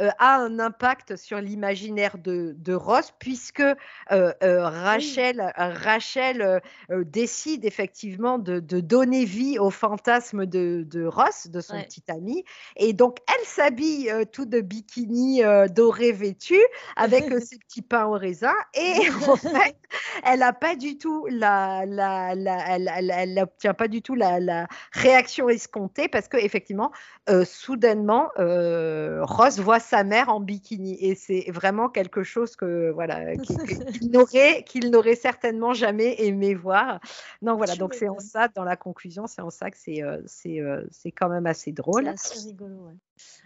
euh, 0.00 0.10
a 0.18 0.38
un 0.38 0.58
impact 0.58 1.14
sur 1.14 1.40
l'imaginaire 1.40 2.18
de, 2.18 2.56
de, 2.58 2.74
Ross, 2.74 3.14
puisque 3.20 3.60
euh, 3.60 3.74
euh, 4.10 4.68
Rachel, 4.68 5.52
Rachel 5.56 6.60
décide 6.90 7.64
effectivement 7.64 8.38
de, 8.38 8.58
de, 8.58 8.80
donner 8.80 9.24
vie 9.24 9.60
au 9.60 9.70
fantasme 9.70 10.46
de, 10.46 10.84
de 10.84 11.04
Ross, 11.04 11.46
de 11.46 11.60
son 11.60 11.80
petit 11.80 12.02
ami. 12.08 12.44
Et 12.76 12.92
donc, 12.92 13.18
elle 13.28 13.46
s'habille 13.46 14.12
tout 14.32 14.46
de 14.46 14.60
bikini 14.60 15.42
doré 15.70 16.10
vêtu 16.10 16.58
avec 16.96 17.24
ses 17.40 17.58
petits 17.58 17.82
pains 17.82 18.06
au 18.06 18.14
raisin. 18.14 18.54
Et 18.74 18.96
en 19.28 19.36
fait, 19.36 19.76
elle 20.24 20.40
n'a 20.40 20.52
pas 20.52 20.74
du 20.74 20.98
tout 20.98 21.03
la, 21.30 21.84
la, 21.86 22.34
la 22.34 22.76
elle 22.76 23.34
n'obtient 23.34 23.74
pas 23.74 23.88
du 23.88 24.02
tout 24.02 24.14
la, 24.14 24.66
réaction 24.92 25.48
escomptée 25.48 26.08
parce 26.08 26.28
que 26.28 26.36
effectivement, 26.36 26.92
euh, 27.28 27.44
soudainement, 27.44 28.30
euh, 28.38 29.24
Ross 29.24 29.58
voit 29.58 29.80
sa 29.80 30.04
mère 30.04 30.28
en 30.28 30.40
bikini 30.40 30.96
et 31.00 31.14
c'est 31.14 31.50
vraiment 31.50 31.88
quelque 31.88 32.22
chose 32.22 32.56
que 32.56 32.90
voilà 32.90 33.36
qu'il 33.36 34.10
n'aurait 34.10 34.62
qu'il 34.64 34.90
n'aurait 34.90 35.16
certainement 35.16 35.74
jamais 35.74 36.22
aimé 36.22 36.54
voir. 36.54 37.00
Donc 37.42 37.58
voilà, 37.58 37.76
donc 37.76 37.94
c'est 37.94 38.08
en 38.08 38.18
ça 38.18 38.48
dans 38.48 38.64
la 38.64 38.76
conclusion, 38.76 39.26
c'est 39.26 39.42
en 39.42 39.50
ça 39.50 39.70
que 39.70 39.78
c'est 39.78 40.02
euh, 40.02 40.20
c'est 40.26 40.60
c'est 40.90 41.12
quand 41.12 41.28
même 41.28 41.46
assez 41.46 41.72
drôle. 41.72 42.04
C'est 42.16 42.34
assez 42.36 42.48
rigolo. 42.48 42.74
Ouais. 42.86 42.94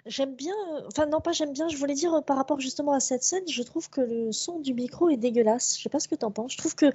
J'aime 0.07 0.35
bien, 0.35 0.55
enfin 0.87 1.07
non 1.07 1.21
pas 1.21 1.33
j'aime 1.33 1.53
bien, 1.53 1.69
je 1.69 1.77
voulais 1.77 1.95
dire 1.95 2.23
par 2.25 2.37
rapport 2.37 2.61
justement 2.61 2.93
à 2.93 3.01
cette 3.01 3.23
scène, 3.23 3.45
je 3.47 3.63
trouve 3.63 3.91
que 3.91 4.01
le 4.01 4.33
son 4.33 4.59
du 4.59 4.73
micro 4.73 5.11
est 5.11 5.17
dégueulasse. 5.17 5.77
Je 5.77 5.83
sais 5.83 5.89
pas 5.89 6.01
ce 6.01 6.09
que 6.09 6.15
tu 6.15 6.25
en 6.25 6.31
penses. 6.31 6.53
Je 6.53 6.59
trouve 6.59 6.75
que 6.75 6.87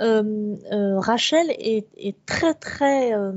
euh, 0.00 0.56
euh, 0.72 1.00
Rachel 1.00 1.50
est, 1.50 2.14
très 2.26 2.54
très, 2.54 3.12
euh, 3.12 3.32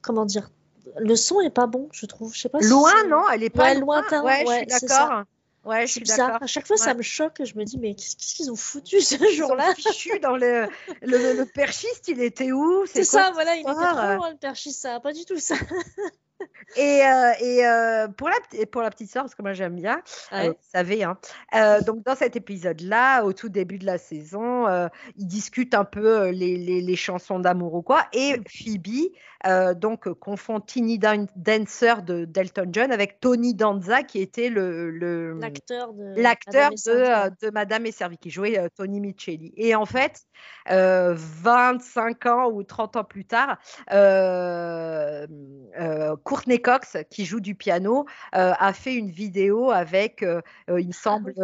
comment 0.00 0.24
dire, 0.24 0.50
le 0.98 1.16
son 1.16 1.40
est 1.40 1.50
pas 1.50 1.66
bon, 1.66 1.88
je 1.92 2.06
trouve. 2.06 2.32
Je 2.34 2.40
sais 2.40 2.48
pas. 2.48 2.60
Loin 2.60 2.92
non, 3.08 3.28
elle 3.32 3.42
est 3.42 3.50
pas 3.50 3.74
lointain. 3.74 4.22
Ouais, 4.22 4.46
ouais 4.46 4.66
je 4.68 4.76
suis 4.76 4.86
d'accord. 4.86 5.24
Ouais, 5.64 5.84
je 5.88 5.92
suis 5.92 6.00
d'accord. 6.02 6.40
À 6.40 6.46
chaque 6.46 6.68
fois, 6.68 6.76
ça 6.76 6.94
me 6.94 7.02
choque. 7.02 7.42
Je 7.42 7.56
me 7.56 7.64
dis, 7.64 7.78
mais 7.78 7.96
qu'est-ce 7.96 8.36
qu'ils 8.36 8.52
ont 8.52 8.56
foutu 8.56 9.00
ce 9.00 9.16
jour-là 9.32 9.74
fichu 9.76 10.20
dans 10.20 10.36
le, 10.36 10.68
le, 11.02 11.32
le, 11.32 11.44
perchiste, 11.44 12.06
il 12.06 12.22
était 12.22 12.52
où? 12.52 12.86
C'est 12.86 13.02
ça, 13.02 13.32
voilà, 13.32 13.56
il 13.56 13.62
était 13.62 13.72
trop 13.72 14.14
loin 14.14 14.30
le 14.30 14.36
perchiste, 14.36 14.82
ça, 14.82 15.00
pas 15.00 15.12
du 15.12 15.24
tout 15.24 15.40
ça. 15.40 15.56
Et, 16.76 17.02
euh, 17.04 17.32
et 17.40 17.66
euh, 17.66 18.08
pour, 18.08 18.28
la, 18.28 18.66
pour 18.66 18.82
la 18.82 18.90
petite 18.90 19.10
soeur, 19.10 19.22
parce 19.22 19.34
que 19.34 19.42
moi 19.42 19.52
j'aime 19.52 19.76
bien, 19.76 20.02
euh, 20.32 20.48
vous 20.48 20.54
savez, 20.60 21.04
hein, 21.04 21.16
donc 21.86 22.04
dans 22.04 22.14
cet 22.14 22.36
épisode-là, 22.36 23.22
au 23.22 23.32
tout 23.32 23.48
début 23.48 23.78
de 23.78 23.86
la 23.86 23.98
saison, 23.98 24.66
ils 25.16 25.26
discutent 25.26 25.74
un 25.74 25.84
peu 25.84 26.28
les, 26.28 26.56
les, 26.56 26.80
les 26.80 26.96
chansons 26.96 27.38
d'amour 27.38 27.74
ou 27.74 27.82
quoi, 27.82 28.06
et 28.12 28.40
Phoebe 28.48 29.10
donc 29.74 30.08
confond 30.14 30.60
Tiny 30.60 30.98
Dancer 30.98 32.02
de 32.02 32.24
Delton 32.24 32.68
John 32.72 32.92
avec 32.92 33.20
Tony 33.20 33.54
Danza 33.54 34.02
qui 34.02 34.20
était 34.20 34.48
le 34.48 34.90
l'acteur 35.38 35.92
de, 35.92 36.20
l'acteur 36.20 36.70
de, 36.70 37.46
de, 37.46 37.50
Madame 37.50 37.86
et 37.86 37.92
Servie, 37.92 38.18
qui 38.18 38.30
jouait 38.30 38.68
Tony 38.76 39.00
Micheli. 39.00 39.52
Et 39.56 39.74
en 39.74 39.86
fait, 39.86 40.22
25 40.68 42.26
ans 42.26 42.50
ou 42.50 42.62
30 42.62 42.96
ans 42.96 43.04
plus 43.04 43.24
tard, 43.24 43.58
Courtney 46.24 46.60
Cox, 46.60 46.96
qui 47.10 47.24
joue 47.24 47.40
du 47.40 47.54
piano, 47.54 48.06
euh, 48.34 48.52
a 48.58 48.72
fait 48.72 48.94
une 48.94 49.10
vidéo 49.10 49.70
avec, 49.70 50.22
euh, 50.22 50.40
euh, 50.70 50.80
il 50.80 50.88
me 50.88 50.92
ah 50.92 51.02
semble, 51.02 51.34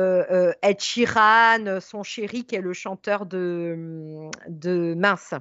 Ed 0.62 0.80
Sheeran, 0.80 1.80
son 1.80 2.02
chéri, 2.02 2.44
qui 2.44 2.56
est 2.56 2.60
le 2.60 2.72
chanteur 2.72 3.26
de, 3.26 4.28
de 4.48 4.94
Mince. 4.94 5.34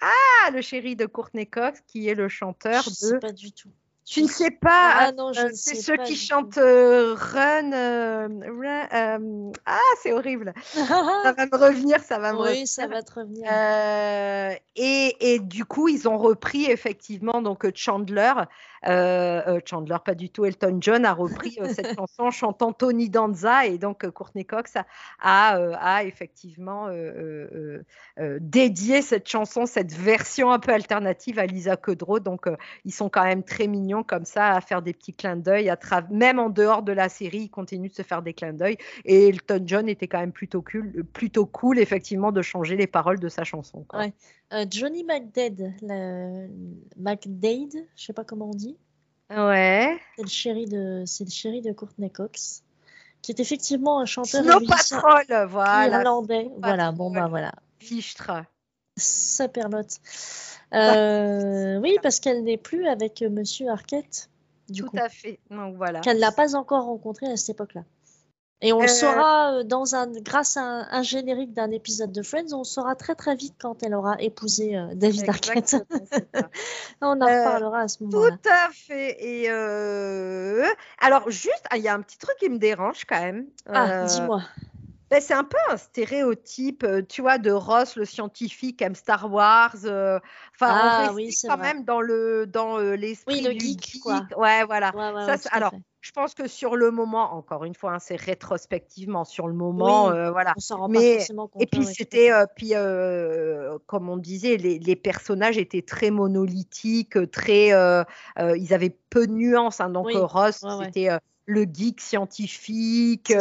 Ah, 0.00 0.50
le 0.50 0.60
chéri 0.60 0.96
de 0.96 1.06
Courtney 1.06 1.46
Cox, 1.46 1.80
qui 1.86 2.08
est 2.08 2.14
le 2.14 2.28
chanteur 2.28 2.82
Je 2.84 3.14
de. 3.14 3.18
pas 3.18 3.32
du 3.32 3.52
tout. 3.52 3.70
Tu 4.08 4.22
ne 4.22 4.28
sais 4.28 4.52
pas. 4.52 4.92
Ah 4.98 5.10
non, 5.10 5.32
je 5.32 5.40
euh, 5.40 5.48
c'est 5.52 5.74
sais 5.74 5.82
ceux 5.82 5.96
qui 5.96 6.14
chantent 6.14 6.58
euh, 6.58 7.14
Run. 7.14 7.72
euh, 7.72 8.28
Run, 8.28 8.88
euh, 8.92 9.52
ah, 9.66 9.80
c'est 10.00 10.12
horrible. 10.12 10.54
Ça 10.72 11.32
va 11.36 11.46
me 11.46 11.56
revenir, 11.56 12.00
ça 12.04 12.20
va 12.20 12.32
me 12.32 12.38
revenir. 12.38 12.60
oui, 12.60 12.66
ça 12.68 12.86
va 12.86 13.02
te 13.02 13.12
revenir. 13.14 13.50
Et, 14.76 15.16
et 15.34 15.40
du 15.40 15.64
coup, 15.64 15.88
ils 15.88 16.06
ont 16.08 16.18
repris 16.18 16.66
effectivement 16.66 17.42
donc 17.42 17.66
Chandler, 17.74 18.32
euh, 18.86 19.42
euh, 19.46 19.60
Chandler 19.64 19.96
pas 20.04 20.14
du 20.14 20.30
tout, 20.30 20.44
Elton 20.44 20.78
John 20.80 21.04
a 21.04 21.12
repris 21.12 21.58
euh, 21.60 21.68
cette 21.68 21.94
chanson 21.96 22.24
en 22.24 22.30
chantant 22.30 22.72
Tony 22.72 23.08
Danza 23.08 23.66
et 23.66 23.78
donc 23.78 24.08
Courtney 24.10 24.44
Cox 24.44 24.76
a, 24.76 24.84
a, 25.20 25.58
a 25.80 26.04
effectivement 26.04 26.88
dédié 28.40 29.02
cette 29.02 29.28
chanson, 29.28 29.66
cette 29.66 29.92
version 29.92 30.50
un 30.50 30.58
peu 30.58 30.72
alternative 30.72 31.38
à 31.38 31.46
Lisa 31.46 31.76
Kudrow. 31.76 32.20
Donc 32.20 32.46
ils 32.84 32.92
sont 32.92 33.08
quand 33.08 33.24
même 33.24 33.42
très 33.42 33.66
mignons 33.66 34.02
comme 34.02 34.24
ça 34.24 34.52
à 34.52 34.60
faire 34.60 34.82
des 34.82 34.92
petits 34.92 35.14
clins 35.14 35.36
d'œil, 35.36 35.68
à 35.70 35.78
même 36.10 36.38
en 36.38 36.50
dehors 36.50 36.82
de 36.82 36.92
la 36.92 37.08
série, 37.08 37.38
ils 37.38 37.50
continuent 37.50 37.88
de 37.88 37.94
se 37.94 38.02
faire 38.02 38.22
des 38.22 38.34
clins 38.34 38.52
d'œil. 38.52 38.76
Et 39.04 39.28
Elton 39.28 39.62
John 39.64 39.88
était 39.88 40.08
quand 40.08 40.20
même 40.20 40.32
plutôt 40.32 40.62
cool, 40.62 41.04
plutôt 41.12 41.46
cool 41.46 41.78
effectivement 41.78 42.32
de 42.32 42.42
changer 42.42 42.76
les 42.76 42.86
paroles 42.86 43.20
de 43.20 43.28
sa 43.28 43.44
chanson. 43.44 43.84
quoi. 43.88 44.00
Ouais. 44.00 44.12
Euh, 44.52 44.64
Johnny 44.70 45.02
McDade, 45.04 45.74
la... 45.82 46.46
McDade, 46.96 47.84
je 47.96 48.04
sais 48.04 48.12
pas 48.12 48.24
comment 48.24 48.50
on 48.50 48.54
dit. 48.54 48.76
Ouais. 49.30 49.98
C'est 50.16 50.22
le 50.22 50.28
chéri 50.28 50.66
de, 50.66 51.02
c'est 51.04 51.24
le 51.24 51.30
chéri 51.30 51.62
de 51.62 51.72
Courtney 51.72 52.10
Cox, 52.10 52.62
qui 53.22 53.32
est 53.32 53.40
effectivement 53.40 53.98
un 53.98 54.04
chanteur 54.04 54.44
Snow 54.44 54.60
Patrol, 54.66 55.48
voilà. 55.48 55.98
irlandais. 55.98 56.48
Voilà, 56.58 56.92
bon 56.92 57.10
bah 57.10 57.26
voilà. 57.26 57.52
Fichtre. 57.80 58.30
Sa 58.96 59.48
perlotte. 59.48 59.98
Euh, 60.72 61.76
oui, 61.82 61.96
parce 62.02 62.20
qu'elle 62.20 62.44
n'est 62.44 62.56
plus 62.56 62.86
avec 62.86 63.22
euh, 63.22 63.30
Monsieur 63.30 63.68
Arquette, 63.68 64.30
du 64.68 64.82
Tout 64.82 64.90
coup, 64.90 64.98
à 64.98 65.08
fait. 65.08 65.40
Donc 65.50 65.76
voilà. 65.76 66.00
qu'elle 66.00 66.20
n'a 66.20 66.32
pas 66.32 66.54
encore 66.54 66.84
rencontré 66.84 67.26
à 67.26 67.36
cette 67.36 67.50
époque-là. 67.50 67.82
Et 68.62 68.72
on 68.72 68.78
le 68.80 68.84
Euh, 68.84 68.88
saura 68.88 69.52
euh, 69.52 69.62
dans 69.64 69.94
un, 69.94 70.06
grâce 70.10 70.56
à 70.56 70.62
un, 70.62 70.86
un 70.90 71.02
générique 71.02 71.52
d'un 71.52 71.70
épisode 71.70 72.10
de 72.10 72.22
Friends, 72.22 72.52
on 72.54 72.64
saura 72.64 72.94
très 72.94 73.14
très 73.14 73.34
vite 73.36 73.54
quand 73.60 73.82
elle 73.82 73.94
aura 73.94 74.16
épousé 74.20 74.76
euh, 74.76 74.86
David 74.94 75.28
Arquette. 75.28 75.76
On 77.02 77.20
en 77.20 77.20
Euh, 77.20 77.44
reparlera 77.44 77.80
à 77.80 77.88
ce 77.88 78.02
moment-là. 78.04 78.38
Tout 78.42 78.48
à 78.48 78.70
fait. 78.72 79.16
Et 79.22 79.50
euh, 79.50 80.64
alors, 81.00 81.30
juste, 81.30 81.64
il 81.74 81.82
y 81.82 81.88
a 81.88 81.94
un 81.94 82.00
petit 82.00 82.16
truc 82.18 82.36
qui 82.38 82.48
me 82.48 82.58
dérange 82.58 83.04
quand 83.04 83.20
même. 83.20 83.46
Ah, 83.66 84.06
dis-moi. 84.06 84.42
ben, 85.10 85.20
c'est 85.20 85.34
un 85.34 85.44
peu 85.44 85.58
un 85.70 85.76
stéréotype, 85.76 86.86
tu 87.10 87.20
vois, 87.20 87.36
de 87.38 87.50
Ross, 87.50 87.96
le 87.96 88.06
scientifique, 88.06 88.80
aime 88.80 88.94
Star 88.94 89.30
Wars. 89.30 89.74
Enfin, 89.76 90.20
Ah, 90.62 90.94
on 90.94 91.02
reste 91.02 91.14
oui, 91.14 91.30
quand 91.46 91.56
vrai. 91.58 91.74
même 91.74 91.84
dans 91.84 92.00
le 92.00 92.46
dans 92.46 92.78
l'esprit 92.78 93.36
Oui, 93.36 93.42
le 93.42 93.52
du 93.52 93.60
geek, 93.60 94.00
quoi. 94.02 94.26
Ouais, 94.36 94.64
voilà. 94.64 94.92
Ouais, 94.96 95.12
ouais, 95.12 95.26
ça, 95.26 95.32
ouais, 95.32 95.36
c'est- 95.36 95.48
tout 95.50 95.54
à 95.54 95.56
alors, 95.58 95.70
fait. 95.72 95.82
Je 96.06 96.12
pense 96.12 96.34
que 96.34 96.46
sur 96.46 96.76
le 96.76 96.92
moment, 96.92 97.34
encore 97.34 97.64
une 97.64 97.74
fois, 97.74 97.94
hein, 97.94 97.98
c'est 97.98 98.14
rétrospectivement. 98.14 99.24
Sur 99.24 99.48
le 99.48 99.54
moment, 99.54 100.06
Oui, 100.06 100.12
euh, 100.12 100.30
voilà. 100.30 100.52
On 100.56 100.60
s'en 100.60 100.76
rend 100.78 100.88
mais- 100.88 101.14
pas 101.14 101.18
forcément 101.18 101.48
compte. 101.48 101.62
Et 101.62 101.66
puis 101.66 101.80
ouais, 101.80 101.86
à 101.86 101.92
c'était, 101.92 102.32
euh, 102.32 102.46
puis 102.54 102.70
euh, 102.74 103.76
comme 103.86 104.08
on 104.08 104.16
disait, 104.16 104.56
les, 104.56 104.78
les 104.78 104.94
personnages 104.94 105.58
étaient 105.58 105.82
très 105.82 106.12
monolithiques, 106.12 107.18
très, 107.32 107.72
euh, 107.72 108.04
ils 108.38 108.72
avaient 108.72 108.96
peu 109.10 109.26
de 109.26 109.32
nuances. 109.32 109.80
hein. 109.80 109.90
donc 109.90 110.06
Oui, 110.06 110.14
Ross, 110.16 110.62
ouais, 110.62 110.84
c'était 110.84 111.08
le 111.46 111.62
geek 111.64 112.00
scientifique. 112.00 113.32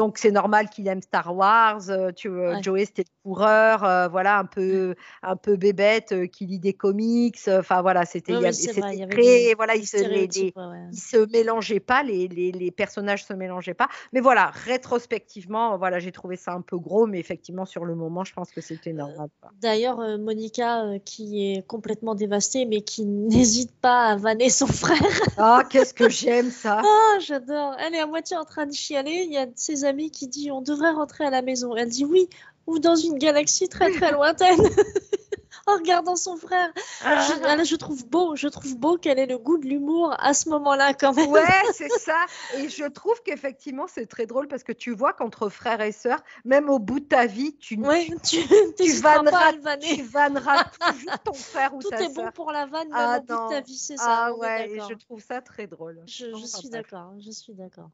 Donc 0.00 0.16
c'est 0.16 0.30
normal 0.30 0.70
qu'il 0.70 0.88
aime 0.88 1.02
Star 1.02 1.36
Wars. 1.36 1.90
euh, 1.90 2.10
tu, 2.10 2.30
Ouais. 2.30 2.62
Joey 2.62 2.86
c'était 2.86 3.02
le 3.02 3.22
coureur, 3.30 3.84
euh, 3.84 4.08
voilà 4.08 4.38
un 4.38 4.46
peu, 4.46 4.94
un 5.22 5.36
peu 5.36 5.56
bébête 5.56 6.12
euh, 6.12 6.26
qui 6.26 6.46
lit 6.46 6.58
des 6.58 6.72
comics. 6.72 7.38
Enfin 7.48 7.82
voilà, 7.82 8.06
c'était, 8.06 8.32
Oui, 8.32 8.38
il 8.38 8.44
y 8.44 8.46
oui, 8.80 8.96
il 8.96 9.08
très, 9.08 9.54
voilà, 9.54 9.76
ils 9.76 9.86
se, 9.86 9.98
les- 9.98 10.02
les- 10.04 10.08
stéréotypes, 10.30 10.56
ouais, 10.56 10.64
ouais. 10.64 10.86
ils 10.90 10.98
se 10.98 11.30
mélangeaient 11.30 11.80
pas, 11.80 12.02
les, 12.02 12.28
les, 12.28 12.50
les 12.50 12.70
personnages 12.70 13.24
se 13.26 13.34
mélangeaient 13.34 13.74
pas. 13.74 13.88
Mais 14.14 14.20
voilà, 14.20 14.46
rétrospectivement, 14.64 15.76
voilà, 15.76 15.98
j'ai 15.98 16.12
trouvé 16.12 16.36
ça 16.36 16.52
un 16.52 16.62
peu 16.62 16.78
gros, 16.78 17.06
mais 17.06 17.18
effectivement, 17.18 17.66
sur 17.66 17.84
le 17.84 17.94
moment, 17.94 18.24
je 18.24 18.32
pense 18.32 18.50
que 18.52 18.62
c'était 18.62 18.94
normal. 18.94 19.28
D'ailleurs, 19.60 19.98
Monica, 20.18 20.84
qui 21.04 21.52
est 21.52 21.66
complètement 21.66 22.14
dévastée, 22.14 22.64
mais 22.64 22.80
qui 22.80 23.04
n'hésite 23.04 23.72
pas 23.82 24.06
à 24.06 24.16
vanner 24.16 24.48
son 24.48 24.66
frère. 24.66 24.96
Ah, 25.36 25.62
qu'est-ce 25.68 25.92
que 25.92 26.08
j'aime 26.08 26.50
ça 26.50 26.80
Ah, 26.84 27.18
j'adore. 27.20 27.74
Elle 27.78 27.94
est 27.94 28.00
à 28.00 28.06
moitié 28.06 28.36
en 28.38 28.44
train 28.44 28.64
de 28.64 28.72
chialer. 28.72 29.24
Il 29.26 29.32
y 29.32 29.36
a 29.36 29.46
ses 29.56 29.84
amis 29.84 29.89
qui 29.96 30.28
dit 30.28 30.50
on 30.50 30.62
devrait 30.62 30.90
rentrer 30.90 31.24
à 31.24 31.30
la 31.30 31.42
maison. 31.42 31.74
Elle 31.76 31.88
dit 31.88 32.04
oui, 32.04 32.28
ou 32.66 32.78
dans 32.78 32.96
une 32.96 33.18
galaxie 33.18 33.68
très 33.68 33.90
très 33.92 34.12
lointaine. 34.12 34.58
en 35.66 35.76
regardant 35.76 36.16
son 36.16 36.36
frère. 36.36 36.72
Ah. 37.04 37.26
Je, 37.28 37.44
ah, 37.44 37.64
je 37.64 37.76
trouve 37.76 38.06
beau, 38.06 38.36
je 38.36 38.48
trouve 38.48 38.76
beau 38.76 38.96
qu'elle 38.96 39.18
ait 39.18 39.26
le 39.26 39.38
goût 39.38 39.58
de 39.58 39.66
l'humour 39.66 40.14
à 40.18 40.34
ce 40.34 40.48
moment-là 40.48 40.94
quand 40.94 41.12
même. 41.14 41.30
Ouais, 41.30 41.42
c'est 41.72 41.90
ça. 41.90 42.18
Et 42.56 42.68
je 42.68 42.84
trouve 42.84 43.20
qu'effectivement, 43.22 43.86
c'est 43.86 44.06
très 44.06 44.26
drôle 44.26 44.48
parce 44.48 44.62
que 44.62 44.72
tu 44.72 44.94
vois 44.94 45.12
qu'entre 45.12 45.48
frères 45.48 45.80
et 45.80 45.92
sœurs, 45.92 46.22
même 46.44 46.68
au 46.68 46.78
bout 46.78 47.00
de 47.00 47.04
ta 47.06 47.26
vie, 47.26 47.56
tu, 47.58 47.78
Ouais, 47.80 48.08
tu 48.28 48.38
tu 48.76 48.92
vanneras, 49.00 49.52
tu 49.52 49.60
vanner. 49.60 50.02
vanneras 50.02 50.64
toujours 50.64 51.18
ton 51.24 51.32
frère 51.32 51.74
ou 51.74 51.82
Tout 51.82 51.90
ta 51.90 52.02
est 52.02 52.14
bon 52.14 52.30
pour 52.32 52.52
la 52.52 52.66
vanne, 52.66 52.88
même 52.88 52.96
Ah, 52.96 53.18
au 53.18 53.22
bout 53.22 53.44
de 53.48 53.54
ta 53.54 53.60
vie, 53.60 53.76
c'est 53.76 53.96
ça. 53.96 54.26
Ah 54.26 54.34
ouais, 54.34 54.70
et 54.70 54.80
je 54.80 54.94
trouve 54.94 55.22
ça 55.22 55.40
très 55.40 55.66
drôle. 55.66 56.02
Je, 56.06 56.34
suis 56.46 56.68
d'accord, 56.68 57.14
je 57.18 57.30
suis 57.30 57.54
d'accord. 57.54 57.90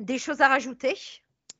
Des 0.00 0.18
choses 0.18 0.40
à 0.40 0.48
rajouter? 0.48 0.96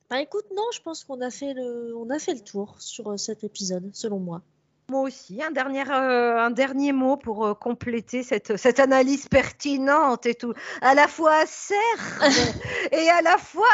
Bah 0.09 0.21
écoute, 0.21 0.45
non, 0.55 0.63
je 0.73 0.81
pense 0.81 1.03
qu'on 1.03 1.21
a 1.21 1.29
fait 1.29 1.53
le, 1.53 1.95
on 1.97 2.09
a 2.09 2.19
fait 2.19 2.33
le 2.33 2.41
tour 2.41 2.75
sur 2.79 3.11
euh, 3.11 3.17
cet 3.17 3.43
épisode, 3.43 3.89
selon 3.93 4.19
moi. 4.19 4.41
Moi 4.89 5.01
aussi, 5.01 5.43
un 5.43 5.51
dernier, 5.51 5.83
euh, 5.89 6.39
un 6.39 6.49
dernier 6.49 6.93
mot 6.93 7.17
pour 7.17 7.45
euh, 7.45 7.53
compléter 7.53 8.23
cette, 8.23 8.55
cette 8.55 8.79
analyse 8.79 9.27
pertinente 9.27 10.25
et 10.25 10.33
tout, 10.33 10.53
à 10.81 10.93
la 10.93 11.09
fois 11.09 11.33
acerbe 11.39 12.21
et 12.93 13.09
à 13.09 13.21
la 13.21 13.37
fois 13.37 13.67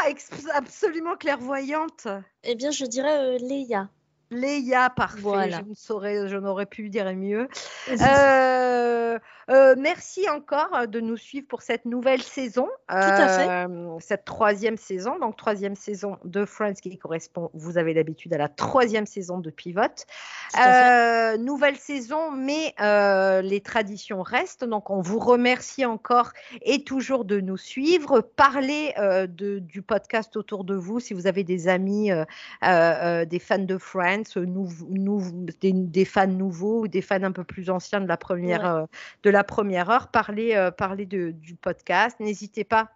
absolument 0.54 1.14
clairvoyante. 1.16 2.08
Eh 2.42 2.56
bien, 2.56 2.72
je 2.72 2.84
dirais 2.84 3.16
euh, 3.16 3.38
Léa. 3.38 3.88
Léa, 4.34 4.90
parfait, 4.90 5.20
Voilà. 5.20 5.58
je 5.58 5.68
ne 5.70 5.74
saurais, 5.74 6.28
je 6.28 6.36
n'aurais 6.36 6.66
pu 6.66 6.88
dire 6.88 7.12
mieux. 7.14 7.48
Euh, 9.14 9.18
euh, 9.50 9.74
merci 9.78 10.28
encore 10.28 10.88
de 10.88 11.00
nous 11.00 11.16
suivre 11.16 11.46
pour 11.46 11.62
cette 11.62 11.84
nouvelle 11.84 12.22
saison, 12.22 12.68
à 12.88 13.28
fait. 13.28 13.48
euh, 13.48 13.96
cette 14.00 14.24
troisième 14.24 14.76
saison, 14.76 15.18
donc 15.18 15.36
troisième 15.36 15.76
saison 15.76 16.16
de 16.24 16.44
Friends 16.44 16.74
qui 16.74 16.98
correspond, 16.98 17.50
vous 17.54 17.78
avez 17.78 17.94
l'habitude, 17.94 18.32
à 18.32 18.38
la 18.38 18.48
troisième 18.48 19.06
saison 19.06 19.38
de 19.38 19.50
Pivot. 19.50 19.82
Tout 20.52 21.42
nouvelle 21.42 21.76
saison, 21.76 22.30
mais 22.32 22.74
les 23.42 23.60
traditions 23.60 24.22
restent. 24.22 24.64
Donc, 24.64 24.90
on 24.90 25.00
vous 25.00 25.18
remercie 25.18 25.84
encore 25.84 26.32
et 26.62 26.82
toujours 26.82 27.24
de 27.24 27.40
nous 27.40 27.58
suivre. 27.58 28.20
Parlez 28.20 28.94
de, 29.28 29.58
du 29.58 29.82
podcast 29.82 30.36
autour 30.36 30.64
de 30.64 30.74
vous 30.74 31.00
si 31.00 31.14
vous 31.14 31.26
avez 31.26 31.44
des 31.44 31.68
amis, 31.68 32.10
des 32.62 33.38
fans 33.38 33.58
de 33.58 33.78
Friends, 33.78 34.23
nou- 34.36 34.68
nou- 34.90 35.46
des, 35.60 35.72
des 35.72 36.04
fans 36.04 36.26
nouveaux 36.26 36.82
ou 36.82 36.88
des 36.88 37.02
fans 37.02 37.22
un 37.22 37.32
peu 37.32 37.44
plus 37.44 37.70
anciens 37.70 38.00
de 38.00 38.06
la 38.08 38.16
première, 38.16 38.60
Ouais. 38.62 38.82
euh, 38.82 38.86
de 39.22 39.30
la 39.30 39.44
première 39.44 39.90
heure. 39.90 40.08
Parlez, 40.08 40.54
euh, 40.54 40.70
parlez 40.70 41.06
de, 41.06 41.30
du 41.30 41.54
podcast. 41.54 42.16
N'hésitez 42.20 42.64
pas 42.64 42.90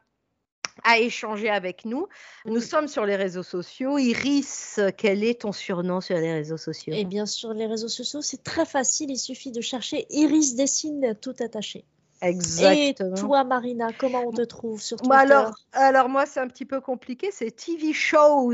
à 0.85 0.99
échanger 0.99 1.49
avec 1.51 1.85
nous. 1.85 2.07
Nous 2.47 2.55
Oui. 2.55 2.63
sommes 2.63 2.87
sur 2.87 3.05
les 3.05 3.17
réseaux 3.17 3.43
sociaux. 3.43 3.99
Iris, 3.99 4.79
quel 4.97 5.25
est 5.25 5.41
ton 5.41 5.51
surnom 5.51 6.01
sur 6.01 6.15
les 6.17 6.33
réseaux 6.33 6.57
sociaux? 6.57 6.95
Et 6.97 7.05
bien 7.05 7.27
sur 7.27 7.53
les 7.53 7.67
réseaux 7.67 7.89
sociaux, 7.89 8.21
c'est 8.23 8.45
très 8.45 8.65
facile, 8.65 9.11
il 9.11 9.19
suffit 9.19 9.51
de 9.51 9.61
chercher 9.61 10.07
Iris 10.11 10.55
Dessine 10.55 11.17
tout 11.21 11.35
attaché. 11.41 11.85
Exactement. 12.21 13.15
Et 13.15 13.21
toi, 13.21 13.45
Marina, 13.45 13.89
comment 13.97 14.23
on 14.27 14.33
te 14.33 14.43
trouve 14.43 14.81
sur 14.81 14.97
Twitter 14.99 15.09
Moi, 15.09 15.19
alors, 15.19 15.55
alors 15.73 16.09
moi, 16.09 16.27
c'est 16.27 16.41
un 16.41 16.49
petit 16.49 16.65
peu 16.65 16.81
compliqué. 16.81 17.31
C'est 17.33 17.51
TV 17.55 17.93
shows 17.93 18.53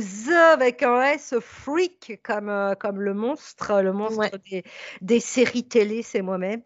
avec 0.52 0.82
un 0.82 1.02
S 1.02 1.34
freak 1.40 2.20
comme, 2.22 2.48
euh, 2.48 2.74
comme 2.74 3.00
le 3.00 3.14
monstre, 3.14 3.80
le 3.82 3.92
monstre 3.92 4.18
Ouais. 4.18 4.30
des, 4.50 4.64
des 5.00 5.20
séries 5.20 5.64
télé, 5.64 6.02
c'est 6.02 6.22
moi-même. 6.22 6.62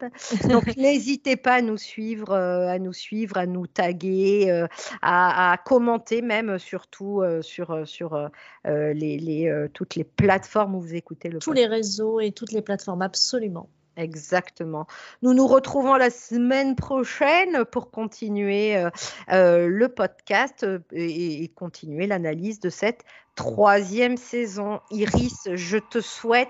Donc, 0.49 0.65
n'hésitez 0.77 1.35
pas 1.35 1.55
à 1.55 1.61
nous 1.61 1.77
suivre, 1.77 2.31
euh, 2.31 2.67
à 2.67 2.79
nous 2.79 2.93
suivre, 2.93 3.37
à 3.37 3.45
nous 3.45 3.65
taguer, 3.67 4.47
euh, 4.51 4.67
à, 5.01 5.51
à 5.53 5.57
commenter 5.57 6.21
même 6.21 6.59
surtout 6.59 7.21
euh, 7.21 7.41
sur, 7.41 7.87
sur 7.87 8.29
les, 8.65 8.93
les, 9.17 9.67
toutes 9.73 9.95
les 9.95 10.03
plateformes 10.03 10.75
où 10.75 10.81
vous 10.81 10.95
écoutez 10.95 11.29
le 11.29 11.39
Tous 11.39 11.51
podcast. 11.51 11.69
les 11.69 11.75
réseaux 11.75 12.19
et 12.19 12.31
toutes 12.31 12.51
les 12.51 12.61
plateformes, 12.61 13.01
absolument. 13.01 13.69
Exactement. 13.99 14.87
Nous 15.21 15.33
nous 15.33 15.45
retrouvons 15.45 15.95
la 15.95 16.09
semaine 16.09 16.75
prochaine 16.75 17.65
pour 17.65 17.91
continuer 17.91 18.77
euh, 18.77 18.89
euh, 19.31 19.67
le 19.67 19.89
podcast 19.89 20.63
euh, 20.63 20.79
et, 20.93 21.43
et 21.43 21.47
continuer 21.49 22.07
l'analyse 22.07 22.61
de 22.61 22.69
cette 22.69 23.03
troisième 23.35 24.15
saison. 24.15 24.79
Iris, 24.89 25.49
je 25.53 25.77
te 25.77 25.99
souhaite 25.99 26.47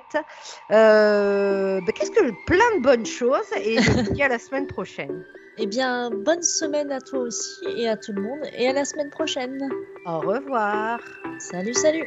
euh, 0.72 1.82
qu'est-ce 1.96 2.12
que 2.12 2.46
plein 2.46 2.78
de 2.78 2.84
bonnes 2.84 3.06
choses 3.06 3.52
et 3.64 3.82
je 3.82 3.92
te 3.92 4.14
dis 4.14 4.22
à 4.22 4.28
la 4.28 4.40
semaine 4.40 4.68
prochaine. 4.68 5.26
Eh 5.58 5.66
bien, 5.66 6.10
bonne 6.10 6.44
semaine 6.44 6.92
à 6.92 7.02
toi 7.02 7.20
aussi 7.20 7.66
et 7.78 7.90
à 7.90 7.98
tout 7.98 8.14
le 8.14 8.22
monde 8.22 8.40
et 8.58 8.68
à 8.70 8.74
la 8.74 8.86
semaine 8.86 9.10
prochaine. 9.10 9.70
Au 10.06 10.20
revoir. 10.20 11.00
Salut, 11.40 11.74
salut 11.74 12.06